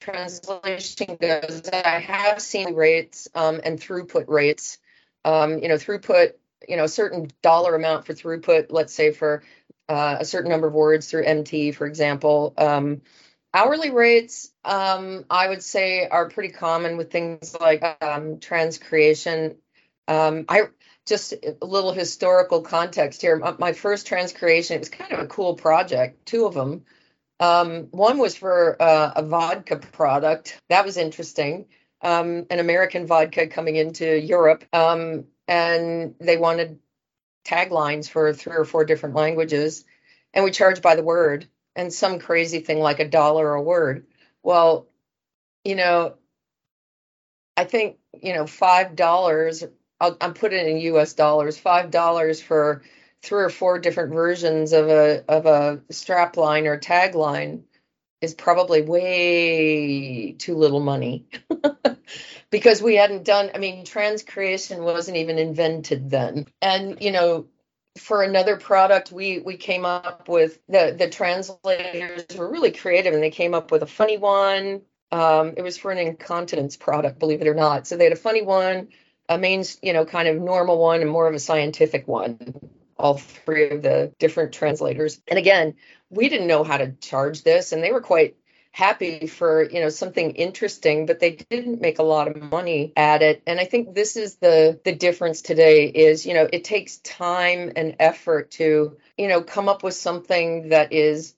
[0.01, 4.79] translation goes, I have seen rates um, and throughput rates.
[5.25, 6.33] Um, you know, throughput,
[6.69, 9.45] you know, a certain dollar amount for throughput, let's say for
[9.89, 12.55] uh, a certain number of words through MT, for example.
[12.57, 13.03] Um,
[13.55, 19.57] hourly rates, um, I would say, are pretty common with things like um, transcreation.
[20.07, 20.69] Um, I
[21.07, 23.37] just a little historical context here.
[23.37, 26.85] My, my first transcreation, it was kind of a cool project, two of them.
[27.41, 30.61] Um, one was for uh, a vodka product.
[30.69, 31.67] That was interesting.
[32.03, 35.25] Um, an American vodka coming into Europe, and
[36.21, 36.79] they wanted
[37.49, 39.85] taglines for three or four different languages,
[40.35, 44.07] and we charge by the word, and some crazy thing like a dollar a word.
[44.43, 44.87] Well,
[45.65, 46.15] you know,
[47.57, 49.65] I think you know five dollars.
[50.01, 51.15] I'm putting it in U.S.
[51.15, 51.59] dollars.
[51.59, 52.83] Five dollars for
[53.23, 57.63] three or four different versions of a of a strap line or tagline
[58.21, 61.27] is probably way too little money.
[62.51, 66.47] Because we hadn't done i mean transcreation wasn't even invented then.
[66.63, 67.47] And you know
[67.99, 73.23] for another product we we came up with the the translators were really creative and
[73.23, 74.81] they came up with a funny one.
[75.13, 77.87] Um, it was for an incontinence product believe it or not.
[77.87, 78.89] So they had a funny one
[79.29, 82.55] a main you know kind of normal one and more of a scientific one
[82.99, 85.21] all three of the different translators.
[85.29, 85.75] And again,
[86.11, 88.37] we didn't know how to charge this, and they were quite
[88.71, 93.23] happy for you know something interesting but they didn't make a lot of money at
[93.23, 93.43] it.
[93.47, 97.73] And i think this is the the difference today is you know it takes time
[97.75, 101.35] and effort to you know come up with something that is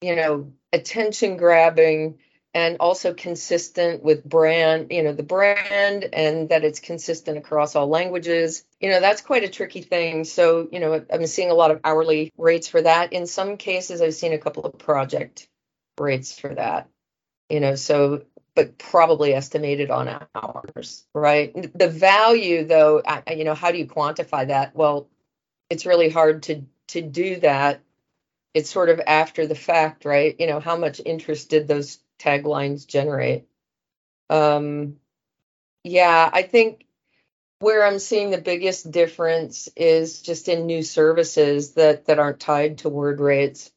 [0.00, 2.18] you know attention grabbing
[2.56, 7.86] and also consistent with brand, you know, the brand and that it's consistent across all
[7.86, 8.64] languages.
[8.80, 10.24] You know, that's quite a tricky thing.
[10.24, 13.12] So, you know, I'm seeing a lot of hourly rates for that.
[13.12, 15.48] In some cases, I've seen a couple of project
[16.00, 16.88] rates for that,
[17.50, 18.22] you know, so,
[18.54, 21.52] but probably estimated on hours, right?
[21.78, 24.74] The value, though, you know, how do you quantify that?
[24.74, 25.10] Well,
[25.68, 27.82] it's really hard to to do that
[28.54, 30.34] it's sort of after the fact, right?
[30.38, 33.46] You know, how much interest did those taglines generate.
[34.30, 34.96] Um,
[35.84, 36.84] yeah, I think
[37.58, 42.78] where I'm seeing the biggest difference is just in new services that that aren't tied
[42.78, 43.70] to word rates.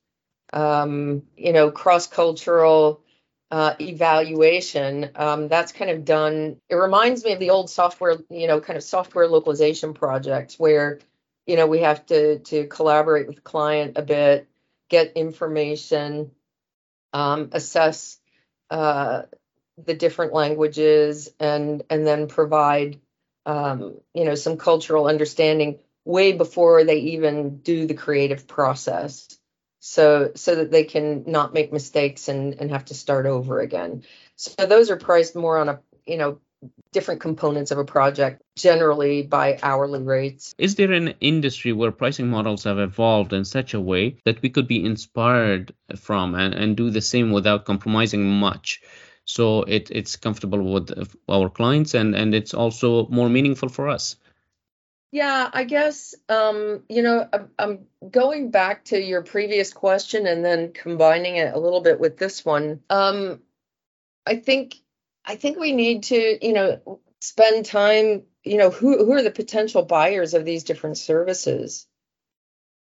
[0.51, 3.03] Um, you know, cross cultural
[3.51, 5.09] uh, evaluation.
[5.15, 6.57] Um, that's kind of done.
[6.69, 10.99] It reminds me of the old software, you know, kind of software localization projects where,
[11.45, 14.47] you know, we have to to collaborate with client a bit,
[14.89, 16.31] get information,
[17.13, 18.18] um, assess
[18.69, 19.23] uh,
[19.85, 22.99] the different languages and and then provide
[23.45, 29.27] um, you know some cultural understanding way before they even do the creative process.
[29.79, 34.03] So so that they can not make mistakes and and have to start over again.
[34.35, 36.39] So those are priced more on a you know
[36.91, 40.53] different components of a project generally by hourly rates.
[40.57, 44.49] Is there an industry where pricing models have evolved in such a way that we
[44.49, 48.81] could be inspired from and, and do the same without compromising much?
[49.25, 54.15] So it, it's comfortable with our clients and and it's also more meaningful for us.
[55.11, 60.45] Yeah i guess um, you know I'm, I'm going back to your previous question and
[60.45, 62.81] then combining it a little bit with this one.
[62.89, 63.41] Um,
[64.25, 64.75] i think
[65.29, 69.29] I think we need to, you know, spend time, you know, who who are the
[69.29, 71.85] potential buyers of these different services?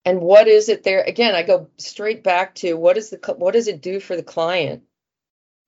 [0.06, 1.02] And what is it there?
[1.02, 4.22] Again, I go straight back to what is the what does it do for the
[4.22, 4.84] client?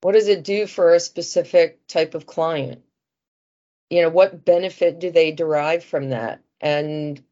[0.01, 2.83] What does it do for a specific type of client?
[3.89, 6.43] You know, what benefit do they derive from that?
[6.61, 7.23] And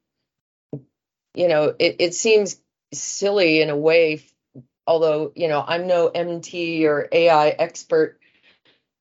[1.36, 2.60] you know, it, it seems
[2.91, 4.25] silly in a way,
[4.88, 8.19] although, you know, I'm no MT or AI expert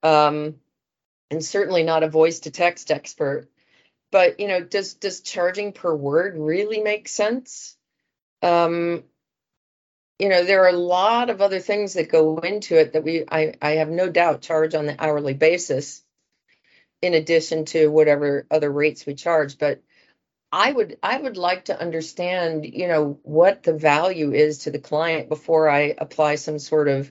[0.05, 0.57] um,
[1.31, 3.49] and certainly not a voice to text expert.
[4.13, 7.77] But you know, does does charging per word really make sense?
[8.43, 9.03] Um,
[10.21, 13.25] you know, there are a lot of other things that go into it that we
[13.29, 16.05] I, I have no doubt charge on the hourly basis,
[17.03, 19.59] in addition to whatever other rates we charge.
[19.59, 19.83] But
[20.53, 24.79] I would I would like to understand, you know, what the value is to the
[24.79, 27.11] client before I apply some sort of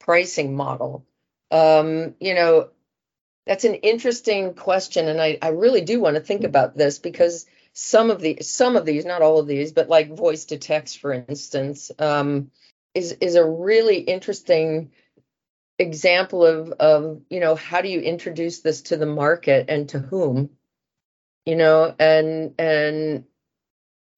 [0.00, 1.06] pricing model.
[1.50, 2.70] Um, you know,
[3.46, 7.46] that's an interesting question, and I, I really do want to think about this because
[7.72, 10.98] some of the some of these, not all of these, but like voice to text,
[10.98, 12.50] for instance, um,
[12.94, 14.90] is is a really interesting
[15.78, 19.98] example of of you know how do you introduce this to the market and to
[20.00, 20.50] whom
[21.46, 23.24] you know and and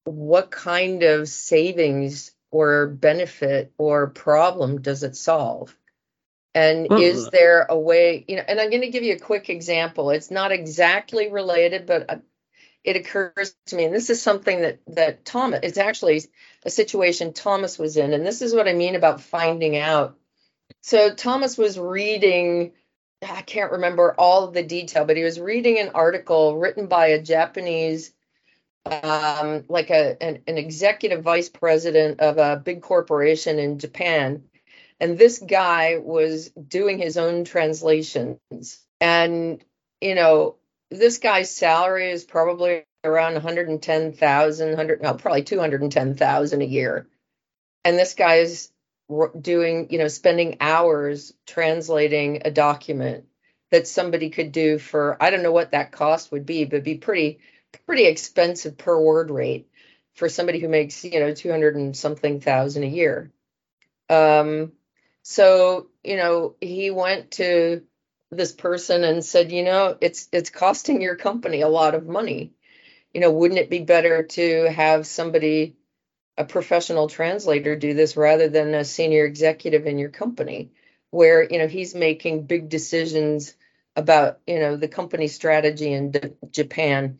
[0.05, 5.77] what kind of savings or benefit or problem does it solve
[6.53, 9.19] and well, is there a way, you know, and I'm going to give you a
[9.19, 10.09] quick example.
[10.09, 12.17] It's not exactly related, but uh,
[12.83, 16.23] it occurs to me, and this is something that that Thomas, it's actually
[16.63, 20.17] a situation Thomas was in, and this is what I mean about finding out.
[20.81, 22.71] So Thomas was reading,
[23.21, 27.07] I can't remember all of the detail, but he was reading an article written by
[27.07, 28.13] a Japanese
[28.85, 34.43] um, like a an, an executive vice president of a big corporation in Japan,
[35.01, 38.39] and this guy was doing his own translations,
[39.01, 39.61] and
[39.99, 40.55] you know
[40.91, 47.07] this guy's salary is probably around 110,000, 100, no, probably 210,000 a year.
[47.83, 48.71] And this guy's
[49.39, 53.25] doing, you know, spending hours translating a document
[53.71, 56.95] that somebody could do for, I don't know what that cost would be, but be
[56.95, 57.39] pretty,
[57.85, 59.67] pretty expensive per word rate
[60.13, 63.31] for somebody who makes, you know, 200 and something thousand a year.
[64.09, 64.73] Um,
[65.23, 67.83] so, you know, he went to
[68.31, 72.53] this person and said, you know, it's it's costing your company a lot of money.
[73.13, 75.75] You know, wouldn't it be better to have somebody
[76.37, 80.71] a professional translator do this rather than a senior executive in your company
[81.11, 83.53] where, you know, he's making big decisions
[83.95, 87.19] about, you know, the company strategy in D- Japan.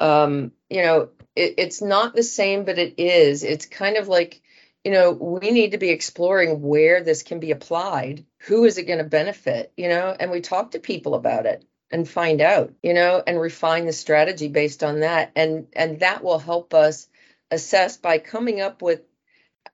[0.00, 3.44] Um, you know, it, it's not the same, but it is.
[3.44, 4.40] It's kind of like
[4.88, 8.24] you know, we need to be exploring where this can be applied.
[8.46, 10.16] Who is it going to benefit, you know?
[10.18, 13.92] And we talk to people about it and find out, you know, and refine the
[13.92, 15.32] strategy based on that.
[15.36, 17.06] And and that will help us
[17.50, 19.02] assess by coming up with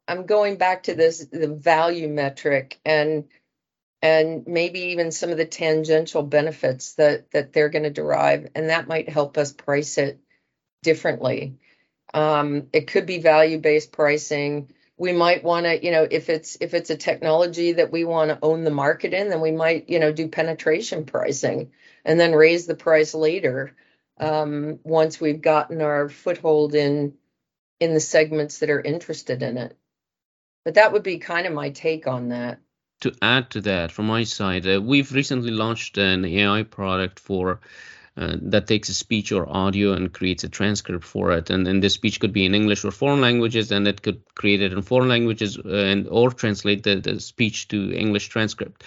[0.08, 3.28] I'm going back to this the value metric and
[4.02, 8.68] and maybe even some of the tangential benefits that that they're going to derive and
[8.68, 10.18] that might help us price it
[10.82, 11.54] differently.
[12.12, 16.56] Um, it could be value based pricing we might want to you know if it's
[16.60, 19.88] if it's a technology that we want to own the market in then we might
[19.88, 21.70] you know do penetration pricing
[22.04, 23.74] and then raise the price later
[24.20, 27.14] um, once we've gotten our foothold in
[27.80, 29.76] in the segments that are interested in it.
[30.64, 32.60] But that would be kind of my take on that.
[33.00, 37.60] To add to that from my side uh, we've recently launched an ai product for
[38.16, 41.50] uh, that takes a speech or audio and creates a transcript for it.
[41.50, 44.62] And, and this speech could be in English or foreign languages, and it could create
[44.62, 48.84] it in foreign languages uh, and or translate the, the speech to English transcript.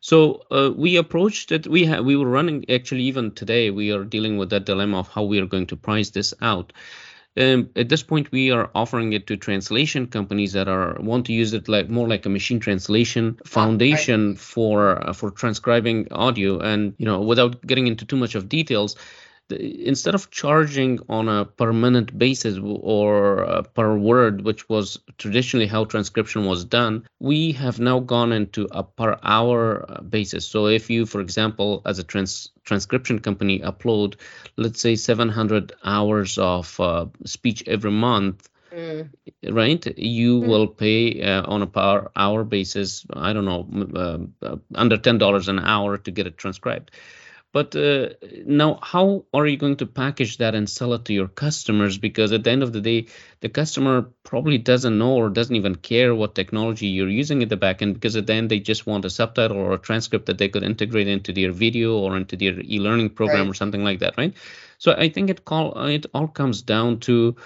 [0.00, 1.66] So uh, we approached it.
[1.66, 3.70] We ha- we were running actually even today.
[3.70, 6.72] We are dealing with that dilemma of how we are going to price this out.
[7.36, 11.32] Um, at this point, we are offering it to translation companies that are want to
[11.32, 14.38] use it like more like a machine translation foundation right.
[14.38, 16.60] for uh, for transcribing audio.
[16.60, 18.94] And you know, without getting into too much of details,
[19.50, 25.66] instead of charging on a per minute basis or uh, per word, which was traditionally
[25.66, 30.46] how transcription was done, we have now gone into a per hour uh, basis.
[30.48, 34.16] So if you, for example, as a trans- transcription company, upload,
[34.56, 39.10] let's say, 700 hours of uh, speech every month, Mm.
[39.50, 40.48] right you mm.
[40.48, 45.48] will pay uh, on a per hour basis i don't know uh, uh, under $10
[45.48, 46.90] an hour to get it transcribed
[47.54, 48.08] but uh,
[48.44, 51.98] now, how are you going to package that and sell it to your customers?
[51.98, 53.06] Because at the end of the day,
[53.38, 57.56] the customer probably doesn't know or doesn't even care what technology you're using at the
[57.56, 57.94] backend.
[57.94, 60.64] Because at the end, they just want a subtitle or a transcript that they could
[60.64, 63.50] integrate into their video or into their e-learning program right.
[63.50, 64.34] or something like that, right?
[64.78, 67.36] So I think it call it all comes down to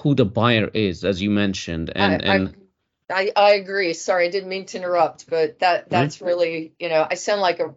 [0.00, 2.56] who the buyer is, as you mentioned, and I, and.
[3.08, 3.92] I, I agree.
[3.92, 6.26] Sorry, I didn't mean to interrupt, but that that's right.
[6.26, 7.72] really you know I sound like a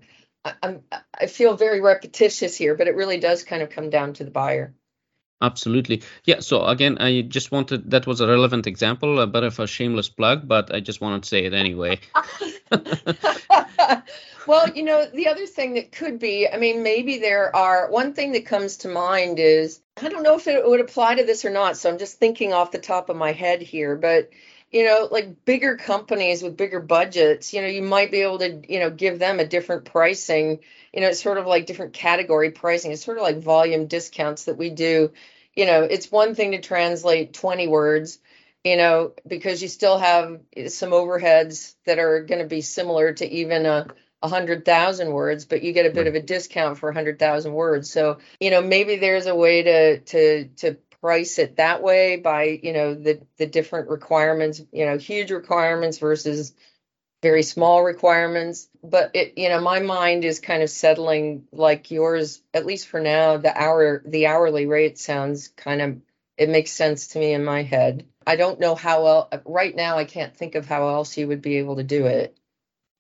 [0.45, 0.83] I'm,
[1.13, 4.31] I feel very repetitious here, but it really does kind of come down to the
[4.31, 4.73] buyer.
[5.41, 6.03] Absolutely.
[6.25, 6.41] Yeah.
[6.41, 10.09] So again, I just wanted that was a relevant example, a bit of a shameless
[10.09, 11.99] plug, but I just wanted to say it anyway.
[14.47, 18.13] well, you know, the other thing that could be, I mean, maybe there are one
[18.13, 21.45] thing that comes to mind is I don't know if it would apply to this
[21.45, 21.77] or not.
[21.77, 24.29] So I'm just thinking off the top of my head here, but
[24.71, 28.61] you know, like bigger companies with bigger budgets, you know, you might be able to,
[28.71, 30.59] you know, give them a different pricing.
[30.93, 32.91] You know, it's sort of like different category pricing.
[32.91, 35.11] It's sort of like volume discounts that we do.
[35.55, 38.19] You know, it's one thing to translate 20 words,
[38.63, 43.27] you know, because you still have some overheads that are going to be similar to
[43.27, 43.87] even a,
[44.21, 47.17] a hundred thousand words, but you get a bit of a discount for a hundred
[47.17, 47.89] thousand words.
[47.89, 52.59] So, you know, maybe there's a way to to to price it that way by
[52.61, 56.53] you know the the different requirements you know huge requirements versus
[57.21, 58.69] very small requirements.
[58.83, 62.99] But it you know my mind is kind of settling like yours at least for
[62.99, 65.97] now the hour the hourly rate sounds kind of
[66.37, 68.05] it makes sense to me in my head.
[68.25, 71.41] I don't know how well right now i can't think of how else you would
[71.41, 72.37] be able to do it.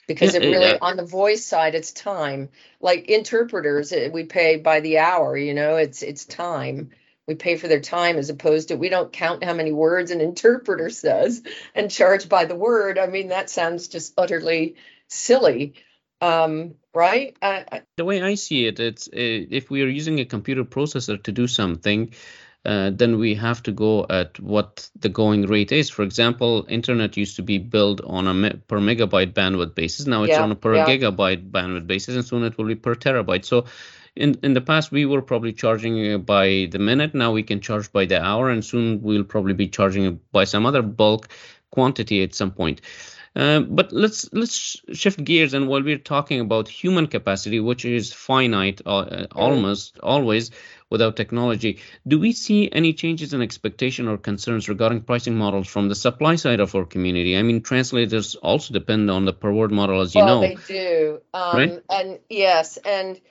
[0.07, 2.49] Because it really on the voice side it's time.
[2.81, 6.89] Like interpreters eh, we pay by the hour you know it's it's time
[7.29, 10.19] we pay for their time as opposed to we don't count how many words an
[10.19, 11.43] interpreter says
[11.75, 12.97] and charge by the word.
[12.97, 14.75] I mean, that sounds just utterly
[15.07, 15.75] silly.
[16.21, 17.37] Um, right?
[17.95, 21.31] the way I see it, it's uh, if we are using a computer processor to
[21.31, 22.13] do something,
[22.65, 25.89] uh, then we have to go at what the going rate is.
[25.91, 30.07] For example, internet used to be billed on a me- per megabyte bandwidth basis.
[30.07, 30.87] Now it's yeah, on a per yeah.
[30.87, 33.45] gigabyte bandwidth basis, and soon it will be per terabyte.
[33.45, 33.65] So
[34.19, 37.15] in in the past we were probably charging by the minute.
[37.15, 40.65] Now we can charge by the hour, and soon we'll probably be charging by some
[40.65, 41.29] other bulk
[41.71, 42.81] quantity at some point.
[43.35, 48.11] Uh, but let's let's shift gears and while we're talking about human capacity, which is
[48.11, 50.51] finite uh, uh almost always,
[50.89, 51.79] without technology.
[52.07, 56.35] Do we see any changes in expectation or concerns regarding pricing models from the supply
[56.35, 57.37] side of our community?
[57.37, 60.47] I mean, translators also depend on the per word model, as you well, know.
[60.47, 61.83] They do, um, right?
[61.89, 63.21] And yes, and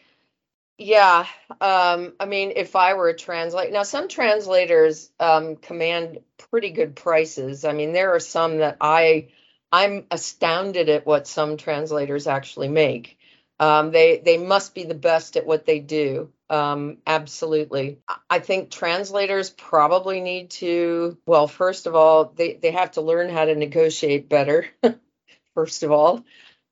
[0.79, 1.27] yeah,
[1.61, 6.21] um, I mean, if I were a translator, now some translators um, command
[6.51, 7.65] pretty good prices.
[7.65, 9.29] I mean, there are some that I
[9.73, 13.19] I'm astounded at what some translators actually make.
[13.61, 16.33] Um, they they must be the best at what they do.
[16.49, 17.99] Um, absolutely.
[18.31, 23.29] I think translators probably need to, well, first of all, they, they have to learn
[23.29, 24.67] how to negotiate better,
[25.55, 26.25] first of all.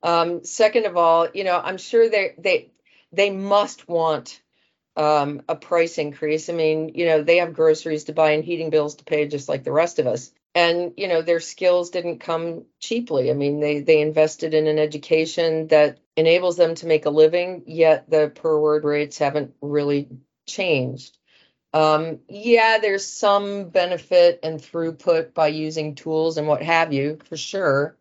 [0.03, 2.71] Um, second of all, you know, I'm sure they they
[3.17, 4.41] they must want
[4.97, 6.49] um, a price increase.
[6.49, 9.49] I mean, you know, they have groceries to buy and heating bills to pay just
[9.49, 10.33] like the rest of us.
[10.55, 13.31] And you know their skills didn't come cheaply.
[13.31, 17.65] I mean they they invested in an education that enables them to make a living
[17.67, 20.09] yet the per word rates haven't really
[20.47, 21.19] changed.
[21.75, 27.37] Um, yeah there's some benefit and throughput by using tools and what have you for
[27.37, 27.99] sure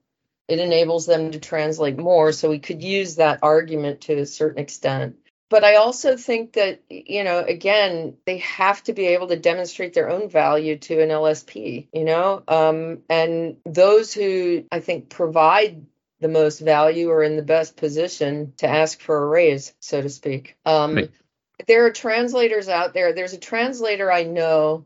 [0.48, 4.62] it enables them to translate more so we could use that argument to a certain
[4.62, 5.16] extent
[5.50, 9.94] but I also think that, you know, again, they have to be able to demonstrate
[9.94, 15.86] their own value to an LSP, you know, um, and those who I think provide
[16.20, 20.10] the most value are in the best position to ask for a raise, so to
[20.10, 20.58] speak.
[20.66, 21.12] Um, right.
[21.68, 23.14] There are translators out there.
[23.14, 24.86] There's a translator I know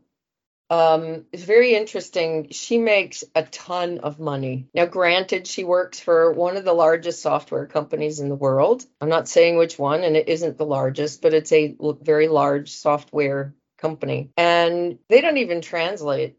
[0.70, 2.48] um, it's very interesting.
[2.52, 4.68] She makes a ton of money.
[4.72, 8.86] Now, granted, she works for one of the largest software companies in the world.
[9.00, 12.70] I'm not saying which one, and it isn't the largest, but it's a very large
[12.70, 14.30] software company.
[14.36, 16.36] And they don't even translate.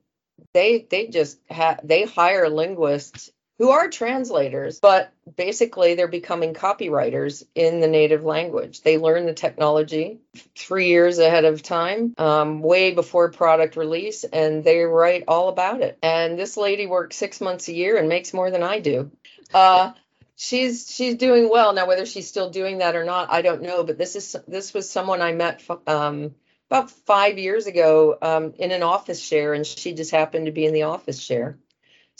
[0.53, 3.29] They they just have they hire linguists
[3.62, 8.82] who are translators, but basically they're becoming copywriters in the native language.
[8.82, 10.18] They learn the technology
[10.57, 15.82] three years ahead of time, um, way before product release, and they write all about
[15.82, 15.99] it.
[16.01, 19.12] And this lady works six months a year and makes more than I do.
[19.53, 19.91] Uh,
[20.36, 21.86] she's she's doing well now.
[21.86, 23.84] Whether she's still doing that or not, I don't know.
[23.84, 25.62] But this is this was someone I met.
[25.86, 26.34] Um,
[26.72, 30.66] about five years ago um, in an office share, and she just happened to be
[30.66, 31.57] in the office share.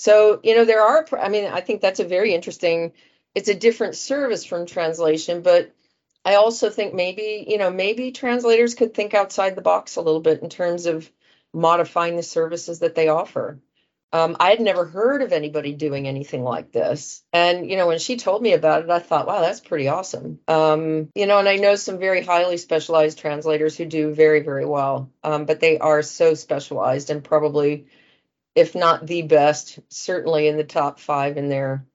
[0.02, 2.94] So, you know, there are, I mean, I think that's a very interesting,
[3.36, 5.76] it's a different service from translation, but
[6.26, 10.20] I also think maybe, you know, maybe translators could think outside the box a little
[10.20, 11.08] bit in terms of
[11.54, 13.60] modifying the services that they offer.
[14.12, 17.22] Um, I had never heard of anybody doing anything like this.
[17.32, 20.40] And, you know, when she told me about it, I thought, wow, that's pretty awesome.
[20.48, 24.66] Um, you know, and I know some very highly specialized translators who do very, very
[24.66, 27.86] well, um, but they are so specialized and probably
[28.56, 31.86] if not the best, certainly in the top five in their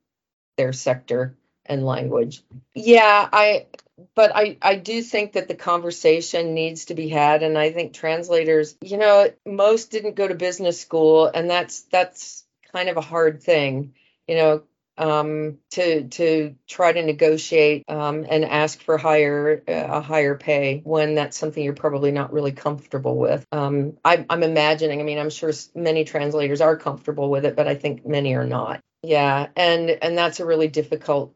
[0.56, 1.36] their sector
[1.66, 2.42] and language.
[2.74, 3.66] Yeah, I
[4.14, 7.92] but I I do think that the conversation needs to be had and I think
[7.92, 13.02] translators, you know, most didn't go to business school and that's that's kind of a
[13.02, 13.94] hard thing.
[14.26, 14.62] You know,
[14.98, 20.80] um, to to try to negotiate um, and ask for higher uh, a higher pay
[20.84, 23.46] when that's something you're probably not really comfortable with.
[23.52, 25.00] Um, I, I'm imagining.
[25.00, 28.46] I mean, I'm sure many translators are comfortable with it, but I think many are
[28.46, 28.80] not.
[29.02, 31.34] Yeah, and and that's a really difficult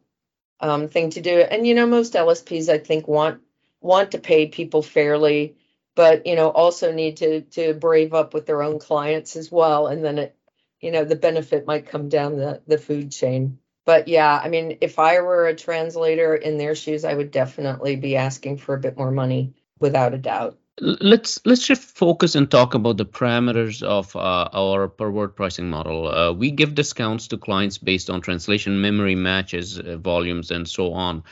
[0.61, 1.41] um, thing to do.
[1.41, 3.41] And you know, most LSPs I think want
[3.81, 5.57] want to pay people fairly,
[5.95, 9.87] but you know also need to to brave up with their own clients as well,
[9.87, 10.37] and then it
[10.81, 13.59] you know the benefit might come down the the food chain.
[13.87, 17.97] But yeah i mean if i were a translator in their shoes i would definitely
[17.97, 20.59] be asking for a bit more money without a doubt.
[20.81, 25.69] Let's let's just focus and talk about the parameters of uh, our per word pricing
[25.69, 26.09] model.
[26.09, 30.93] Uh, we give discounts to clients based on translation memory matches uh, volumes and so
[30.95, 31.25] on.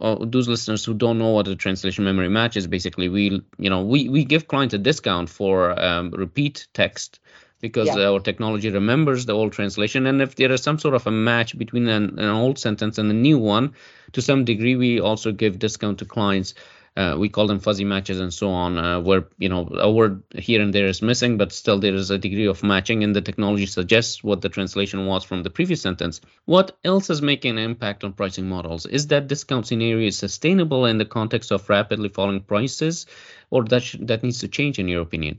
[0.00, 3.68] Uh, those listeners who don't know what a translation memory match is basically we you
[3.68, 7.20] know we, we give clients a discount for um, repeat text
[7.60, 8.08] because yeah.
[8.08, 10.06] our technology remembers the old translation.
[10.06, 13.10] And if there is some sort of a match between an, an old sentence and
[13.10, 13.74] a new one,
[14.12, 16.54] to some degree, we also give discount to clients.
[16.96, 20.20] Uh, we call them fuzzy matches and so on, uh, where you know a word
[20.34, 23.20] here and there is missing, but still there is a degree of matching, and the
[23.20, 26.20] technology suggests what the translation was from the previous sentence.
[26.46, 28.84] What else is making an impact on pricing models?
[28.84, 33.06] Is that discount scenario sustainable in the context of rapidly falling prices,
[33.50, 35.38] or that sh- that needs to change in your opinion?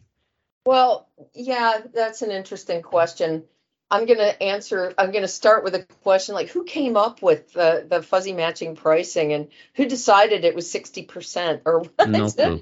[0.70, 3.46] Well, yeah, that's an interesting question.
[3.90, 7.24] I'm going to answer, I'm going to start with a question like who came up
[7.24, 12.08] with the, the fuzzy matching pricing and who decided it was 60% or what?
[12.08, 12.62] No.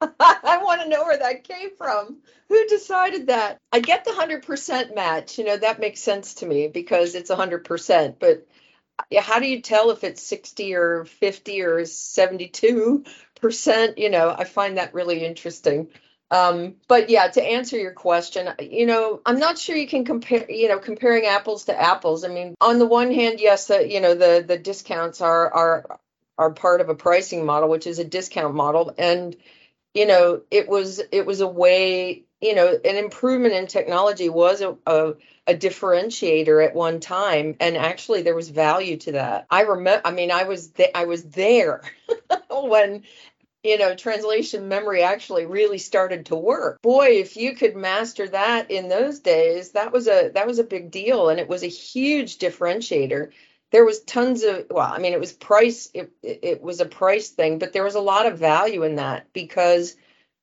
[0.00, 2.16] I want to know where that came from.
[2.48, 3.58] Who decided that?
[3.70, 5.36] I get the 100% match.
[5.36, 8.14] You know, that makes sense to me because it's 100%.
[8.18, 8.46] But
[9.18, 13.98] how do you tell if it's 60 or 50 or 72%?
[13.98, 15.88] You know, I find that really interesting.
[16.34, 20.50] Um, but yeah, to answer your question, you know, I'm not sure you can compare,
[20.50, 22.24] you know, comparing apples to apples.
[22.24, 26.00] I mean, on the one hand, yes, the, you know, the the discounts are are
[26.36, 29.36] are part of a pricing model, which is a discount model, and
[29.94, 34.60] you know, it was it was a way, you know, an improvement in technology was
[34.60, 35.12] a, a,
[35.46, 39.46] a differentiator at one time, and actually there was value to that.
[39.50, 41.82] I remember, I mean, I was th- I was there
[42.50, 43.04] when
[43.64, 46.80] you know, translation memory actually really started to work.
[46.82, 50.64] Boy, if you could master that in those days, that was a that was a
[50.64, 53.30] big deal and it was a huge differentiator.
[53.72, 57.30] There was tons of well, I mean it was price it, it was a price
[57.30, 59.96] thing, but there was a lot of value in that because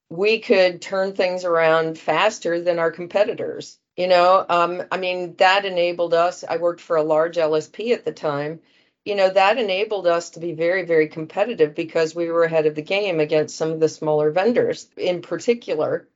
[0.09, 3.77] we could turn things around faster than our competitors.
[3.95, 6.43] You know, um, I mean that enabled us.
[6.43, 8.61] I worked for a large LSP at the time
[9.05, 12.75] you know that enabled us to be very very competitive because we were ahead of
[12.75, 16.07] the game against some of the smaller vendors in particular.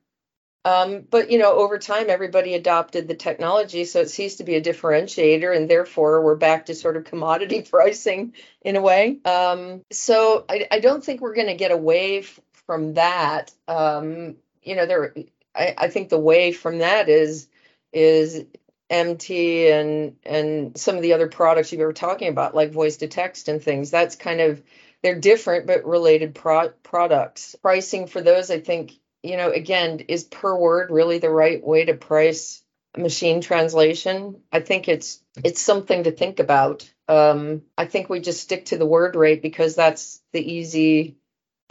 [0.63, 4.55] Um, but you know over time everybody adopted the technology so it ceased to be
[4.55, 8.33] a differentiator and therefore we're back to sort of commodity pricing
[8.63, 9.19] in a way.
[9.25, 13.51] Um, so I, I, don't think we're going to get away f- from that.
[13.67, 15.13] Um, you know there
[15.55, 17.47] I, I think the way from that is
[17.93, 18.45] is
[18.89, 23.07] MT and and some of the other products you were talking about, like voice to
[23.07, 23.91] text and things.
[23.91, 24.61] That's kind of
[25.01, 27.55] they're different but related pro- products.
[27.61, 31.85] Pricing for those, I think, you know, again, is per word really the right way
[31.85, 32.63] to price
[32.97, 34.41] machine translation?
[34.51, 36.91] I think it's it's something to think about.
[37.07, 41.17] Um, I think we just stick to the word rate because that's the easy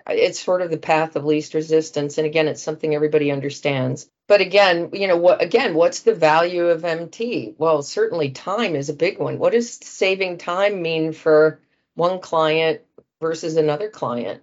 [0.08, 4.40] it's sort of the path of least resistance and again it's something everybody understands but
[4.40, 8.94] again you know what again what's the value of mt well certainly time is a
[8.94, 9.38] big one.
[9.38, 11.60] What does saving time mean for
[11.94, 12.80] one client
[13.20, 14.42] versus another client?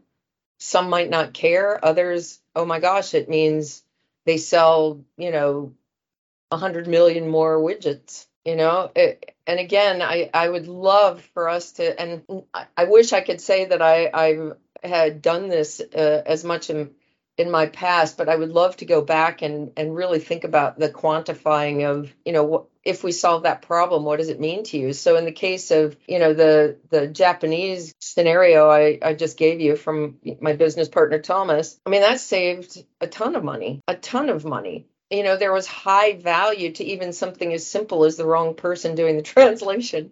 [0.59, 3.83] Some might not care others oh my gosh it means
[4.25, 5.73] they sell you know
[6.49, 8.91] 100 million more widgets you know?
[8.95, 12.23] It, and again i i would love for us to and
[12.53, 14.51] i, I wish i could say that i i
[14.83, 16.91] had done this uh, as much in
[17.37, 20.77] in my past, but I would love to go back and and really think about
[20.77, 24.77] the quantifying of you know if we solve that problem, what does it mean to
[24.77, 24.93] you?
[24.93, 29.61] So in the case of you know the the Japanese scenario I I just gave
[29.61, 33.95] you from my business partner Thomas, I mean that saved a ton of money, a
[33.95, 34.87] ton of money.
[35.09, 38.95] You know there was high value to even something as simple as the wrong person
[38.95, 40.11] doing the translation.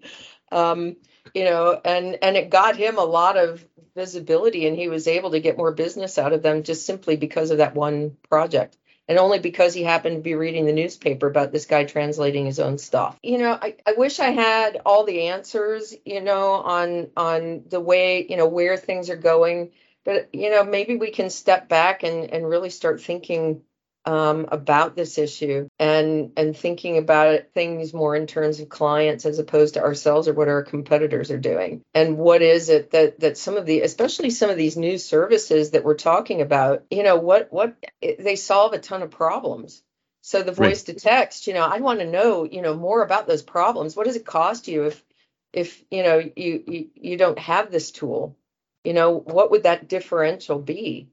[0.51, 0.95] Um,
[1.33, 3.63] you know and and it got him a lot of
[3.99, 7.51] visibility and he was able to get more business out of them just simply because
[7.51, 8.77] of that one project.
[9.07, 12.59] And only because he happened to be reading the newspaper about this guy translating his
[12.59, 13.17] own stuff.
[13.23, 17.79] You know I, I wish i had all the answers you know on on the
[17.79, 19.71] way you know where things are going.
[20.05, 23.63] But you know maybe we can step back and and really start thinking
[24.05, 29.25] um, about this issue and and thinking about it, things more in terms of clients
[29.25, 31.81] as opposed to ourselves or what our competitors are doing.
[31.93, 35.71] And what is it that that some of the especially some of these new services
[35.71, 39.83] that we're talking about you know what what they solve a ton of problems.
[40.21, 40.97] So the voice right.
[40.97, 43.95] to text you know i want to know you know more about those problems.
[43.95, 45.03] What does it cost you if
[45.51, 48.37] if you know you you, you don't have this tool?
[48.83, 51.09] You know what would that differential be?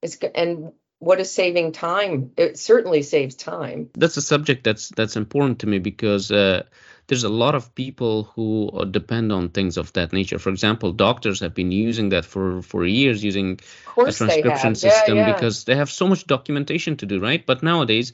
[0.00, 2.30] It's and what is saving time?
[2.36, 3.88] It certainly saves time.
[3.94, 6.64] That's a subject that's that's important to me because uh,
[7.06, 10.38] there's a lot of people who depend on things of that nature.
[10.38, 13.60] For example, doctors have been using that for for years, using
[13.96, 15.32] a transcription system yeah, yeah.
[15.32, 17.44] because they have so much documentation to do, right?
[17.46, 18.12] But nowadays,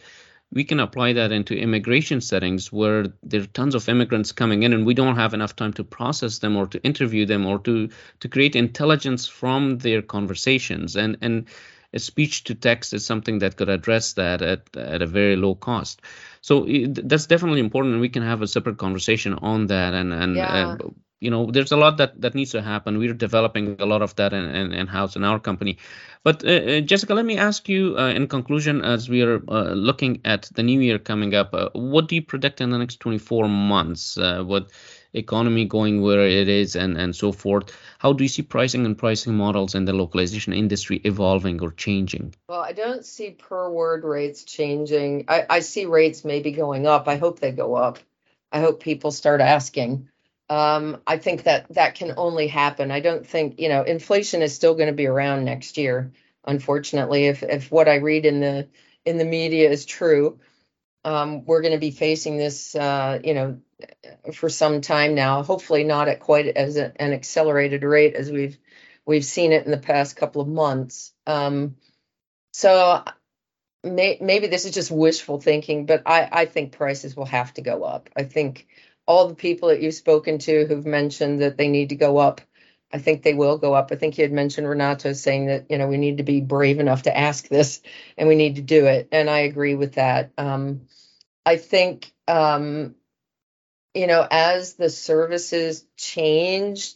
[0.53, 4.72] we can apply that into immigration settings where there are tons of immigrants coming in
[4.72, 7.89] and we don't have enough time to process them or to interview them or to
[8.20, 11.47] to create intelligence from their conversations and and
[11.99, 16.03] speech to text is something that could address that at, at a very low cost.
[16.40, 19.94] So that's definitely important, and we can have a separate conversation on that.
[19.94, 20.72] And and, yeah.
[20.72, 22.99] and you know, there's a lot that that needs to happen.
[22.99, 25.78] We're developing a lot of that in, in, in house in our company.
[26.22, 29.72] But uh, uh, Jessica, let me ask you uh, in conclusion, as we are uh,
[29.72, 33.01] looking at the new year coming up, uh, what do you predict in the next
[33.01, 34.18] 24 months?
[34.18, 34.70] Uh, what
[35.16, 37.72] economy going where it is and, and so forth.
[37.98, 42.34] How do you see pricing and pricing models in the localization industry evolving or changing?
[42.48, 45.24] Well, I don't see per word rates changing.
[45.28, 47.08] I, I see rates maybe going up.
[47.08, 47.98] I hope they go up.
[48.52, 50.08] I hope people start asking.
[50.48, 52.90] Um, I think that that can only happen.
[52.90, 56.12] I don't think, you know, inflation is still going to be around next year,
[56.44, 58.68] unfortunately, if, if what I read in the
[59.04, 60.38] in the media is true.
[61.04, 63.58] Um, we're going to be facing this, uh, you know,
[64.34, 65.42] for some time now.
[65.42, 68.58] Hopefully, not at quite as a, an accelerated rate as we've
[69.04, 71.12] we've seen it in the past couple of months.
[71.26, 71.76] Um,
[72.52, 73.04] so
[73.84, 77.62] may, maybe this is just wishful thinking, but I, I think prices will have to
[77.62, 78.10] go up.
[78.16, 78.66] I think
[79.06, 82.40] all the people that you've spoken to who've mentioned that they need to go up
[82.92, 83.90] I think they will go up.
[83.92, 86.78] I think you had mentioned Renato saying that you know we need to be brave
[86.78, 87.82] enough to ask this
[88.16, 90.32] and we need to do it, and I agree with that.
[90.38, 90.82] Um,
[91.44, 92.95] I think um,
[93.97, 96.94] you know as the services change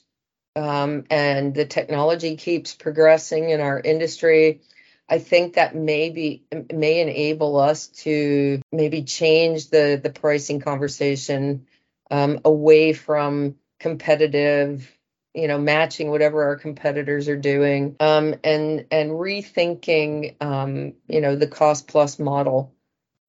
[0.57, 4.61] um, and the technology keeps progressing in our industry,
[5.09, 11.67] I think that maybe may enable us to maybe change the the pricing conversation
[12.11, 14.93] um, away from competitive
[15.35, 21.37] you know matching whatever our competitors are doing um, and and rethinking um, you know
[21.37, 22.75] the cost plus model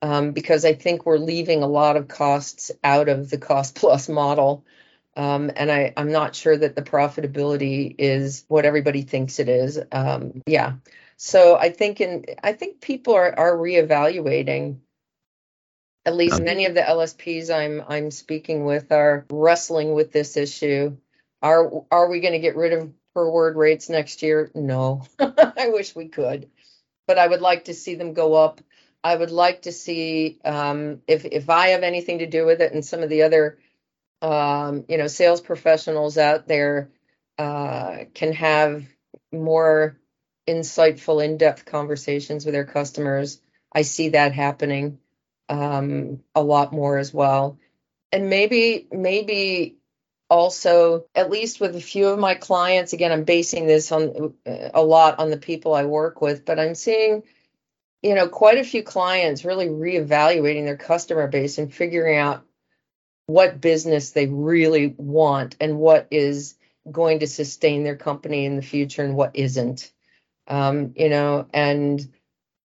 [0.01, 4.09] um, because I think we're leaving a lot of costs out of the cost plus
[4.09, 4.65] model
[5.15, 9.79] um, and I I'm not sure that the profitability is what everybody thinks it is
[9.91, 10.73] um, yeah
[11.17, 14.79] so I think in I think people are are reevaluating
[16.05, 20.97] at least many of the LSPs I'm I'm speaking with are wrestling with this issue
[21.41, 24.51] are are we going to get rid of per word rates next year?
[24.55, 25.03] No.
[25.19, 26.49] I wish we could,
[27.07, 28.61] but I would like to see them go up.
[29.03, 32.73] I would like to see um, if if I have anything to do with it,
[32.73, 33.57] and some of the other
[34.21, 36.89] um, you know sales professionals out there
[37.37, 38.85] uh, can have
[39.31, 39.97] more
[40.47, 43.41] insightful, in-depth conversations with their customers.
[43.73, 44.99] I see that happening
[45.49, 47.57] um, a lot more as well,
[48.11, 49.77] and maybe maybe
[50.29, 54.69] also at least with a few of my clients again i'm basing this on uh,
[54.73, 57.21] a lot on the people i work with but i'm seeing
[58.01, 62.45] you know quite a few clients really reevaluating their customer base and figuring out
[63.27, 66.55] what business they really want and what is
[66.91, 69.91] going to sustain their company in the future and what isn't.
[70.47, 72.11] Um, you know and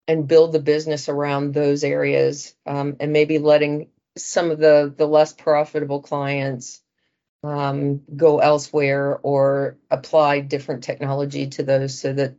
[0.07, 5.05] and build the business around those areas um, and maybe letting some of the the
[5.05, 6.81] less profitable clients
[7.43, 12.35] um, go elsewhere or apply different technology to those so that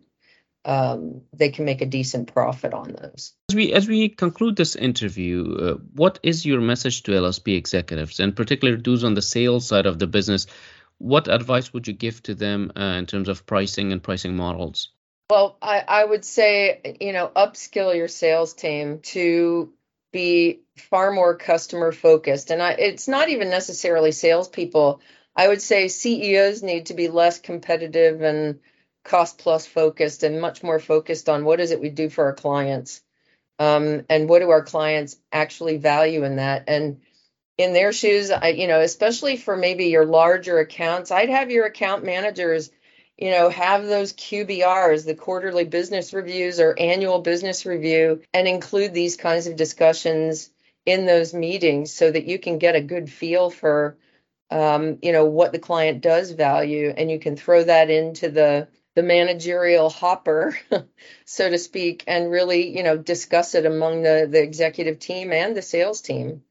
[0.64, 3.32] um, they can make a decent profit on those.
[3.50, 8.20] As we as we conclude this interview, uh, what is your message to LSP executives,
[8.20, 10.46] and particularly those on the sales side of the business?
[10.98, 14.92] What advice would you give to them uh, in terms of pricing and pricing models?
[15.30, 19.72] Well, I, I would say you know upskill your sales team to
[20.12, 22.50] be far more customer focused.
[22.50, 25.00] And I, it's not even necessarily salespeople.
[25.36, 28.60] I would say CEOs need to be less competitive and
[29.04, 32.34] cost plus focused and much more focused on what is it we do for our
[32.34, 33.00] clients
[33.58, 36.64] um, and what do our clients actually value in that.
[36.68, 37.00] And
[37.58, 41.66] in their shoes, I, you know, especially for maybe your larger accounts, I'd have your
[41.66, 42.70] account managers
[43.20, 48.94] you know, have those QBRs, the quarterly business reviews or annual business review, and include
[48.94, 50.50] these kinds of discussions
[50.86, 53.98] in those meetings so that you can get a good feel for,
[54.50, 58.68] um, you know, what the client does value, and you can throw that into the
[58.94, 60.58] the managerial hopper,
[61.24, 65.56] so to speak, and really, you know, discuss it among the the executive team and
[65.56, 66.42] the sales team,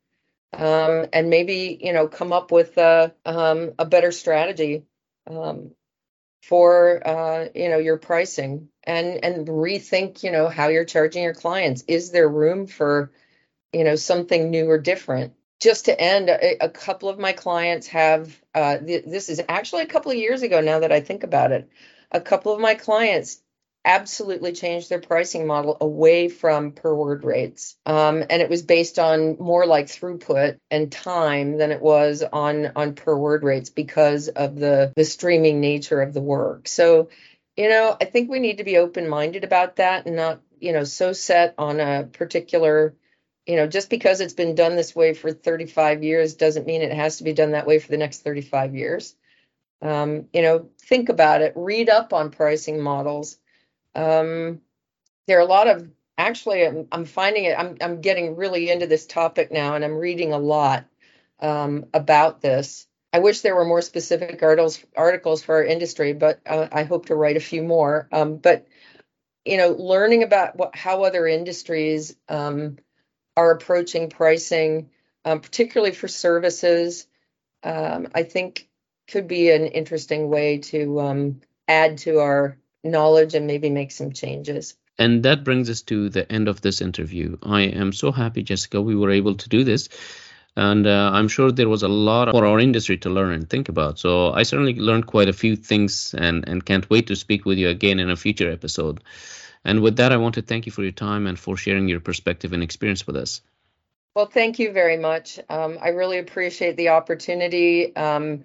[0.53, 4.85] um, and maybe you know come up with a um, a better strategy.
[5.29, 5.71] Um,
[6.43, 11.33] for uh, you know your pricing and and rethink you know how you're charging your
[11.33, 11.83] clients.
[11.87, 13.11] Is there room for
[13.73, 15.33] you know something new or different?
[15.59, 19.83] Just to end a, a couple of my clients have uh, th- this is actually
[19.83, 21.69] a couple of years ago now that i think about it
[22.12, 23.41] a couple of my clients
[23.86, 27.78] absolutely changed their pricing model away from per word rates.
[27.86, 32.72] Um, and it was based on more like throughput and time than it was on
[32.76, 36.68] on per word rates because of the the streaming nature of the work.
[36.68, 37.10] So,
[37.55, 40.74] you know, I think we need to be open minded about that and not, you
[40.74, 42.95] know, so set on a particular
[43.45, 46.93] you know, just because it's been done this way for 35 years doesn't mean it
[46.93, 49.16] has to be done that way for the next 35 years.
[49.82, 53.38] Um, you know, think about it, read up on pricing models,
[53.95, 54.61] um,
[55.27, 58.88] there are a lot of actually I'm, I'm finding it I'm, I'm getting really into
[58.88, 60.86] this topic now and i'm reading a lot
[61.39, 66.41] um, about this I wish there were more specific articles articles for our industry, but
[66.45, 68.07] uh, I hope to write a few more.
[68.11, 68.67] Um, but
[69.45, 72.77] you know, learning about what how other industries um,
[73.36, 74.91] are approaching pricing,
[75.25, 77.07] um, particularly for services,
[77.63, 78.68] um, I think
[79.12, 84.12] could be an interesting way to um, add to our knowledge and maybe make some
[84.14, 84.76] changes.
[84.97, 87.38] And that brings us to the end of this interview.
[87.41, 89.89] I am so happy, Jessica, we were able to do this.
[90.55, 93.70] And uh, I'm sure there was a lot for our industry to learn and think
[93.70, 93.97] about.
[93.97, 97.57] So I certainly learned quite a few things and, and can't wait to speak with
[97.57, 99.01] you again in a future episode.
[99.64, 102.01] And with that, I want to thank you for your time and for sharing your
[102.01, 103.41] perspective and experience with us.
[104.16, 105.39] Well, thank you very much.
[105.49, 108.43] Um, I really appreciate the opportunity um,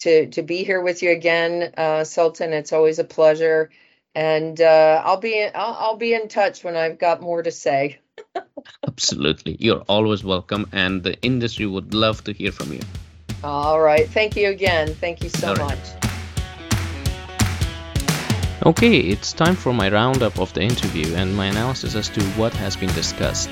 [0.00, 2.52] to to be here with you again, uh, Sultan.
[2.52, 3.70] It's always a pleasure,
[4.14, 7.98] and uh, I'll be I'll, I'll be in touch when I've got more to say.
[8.86, 12.80] Absolutely, you're always welcome, and the industry would love to hear from you.
[13.44, 14.94] All right, thank you again.
[14.94, 15.78] Thank you so much.
[18.64, 22.52] Okay, it's time for my roundup of the interview and my analysis as to what
[22.54, 23.50] has been discussed.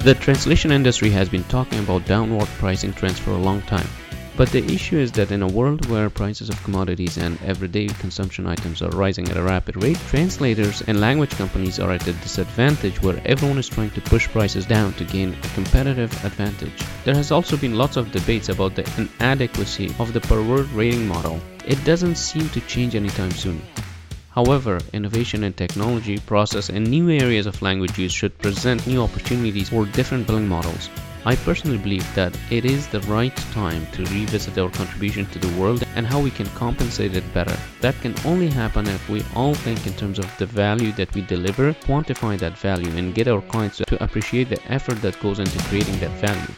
[0.00, 3.88] The translation industry has been talking about downward pricing trends for a long time.
[4.36, 8.46] But the issue is that in a world where prices of commodities and everyday consumption
[8.46, 13.02] items are rising at a rapid rate, translators and language companies are at a disadvantage
[13.02, 16.80] where everyone is trying to push prices down to gain a competitive advantage.
[17.04, 21.08] There has also been lots of debates about the inadequacy of the per word rating
[21.08, 21.40] model.
[21.66, 23.60] It doesn't seem to change anytime soon.
[24.38, 29.70] However, innovation in technology, process, and new areas of language use should present new opportunities
[29.70, 30.90] for different billing models.
[31.24, 35.60] I personally believe that it is the right time to revisit our contribution to the
[35.60, 37.58] world and how we can compensate it better.
[37.80, 41.22] That can only happen if we all think in terms of the value that we
[41.22, 45.58] deliver, quantify that value, and get our clients to appreciate the effort that goes into
[45.64, 46.54] creating that value.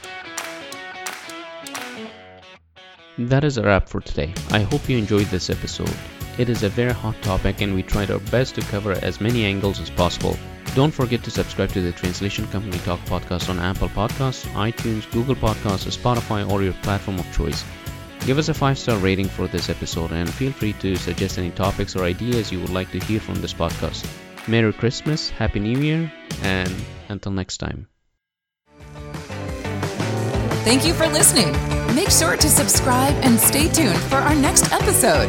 [3.17, 4.35] That is a wrap for today.
[4.51, 5.97] I hope you enjoyed this episode.
[6.41, 9.45] It is a very hot topic and we tried our best to cover as many
[9.45, 10.39] angles as possible.
[10.75, 15.35] Don't forget to subscribe to the Translation Company Talk podcast on Apple Podcasts, iTunes, Google
[15.35, 17.63] Podcasts, Spotify, or your platform of choice.
[18.21, 21.51] Give us a 5 star rating for this episode and feel free to suggest any
[21.51, 24.09] topics or ideas you would like to hear from this podcast.
[24.49, 26.11] Merry Christmas, Happy New Year,
[26.43, 26.75] and
[27.11, 27.87] until next time.
[30.65, 31.53] Thank you for listening.
[31.95, 35.29] Make sure to subscribe and stay tuned for our next episode.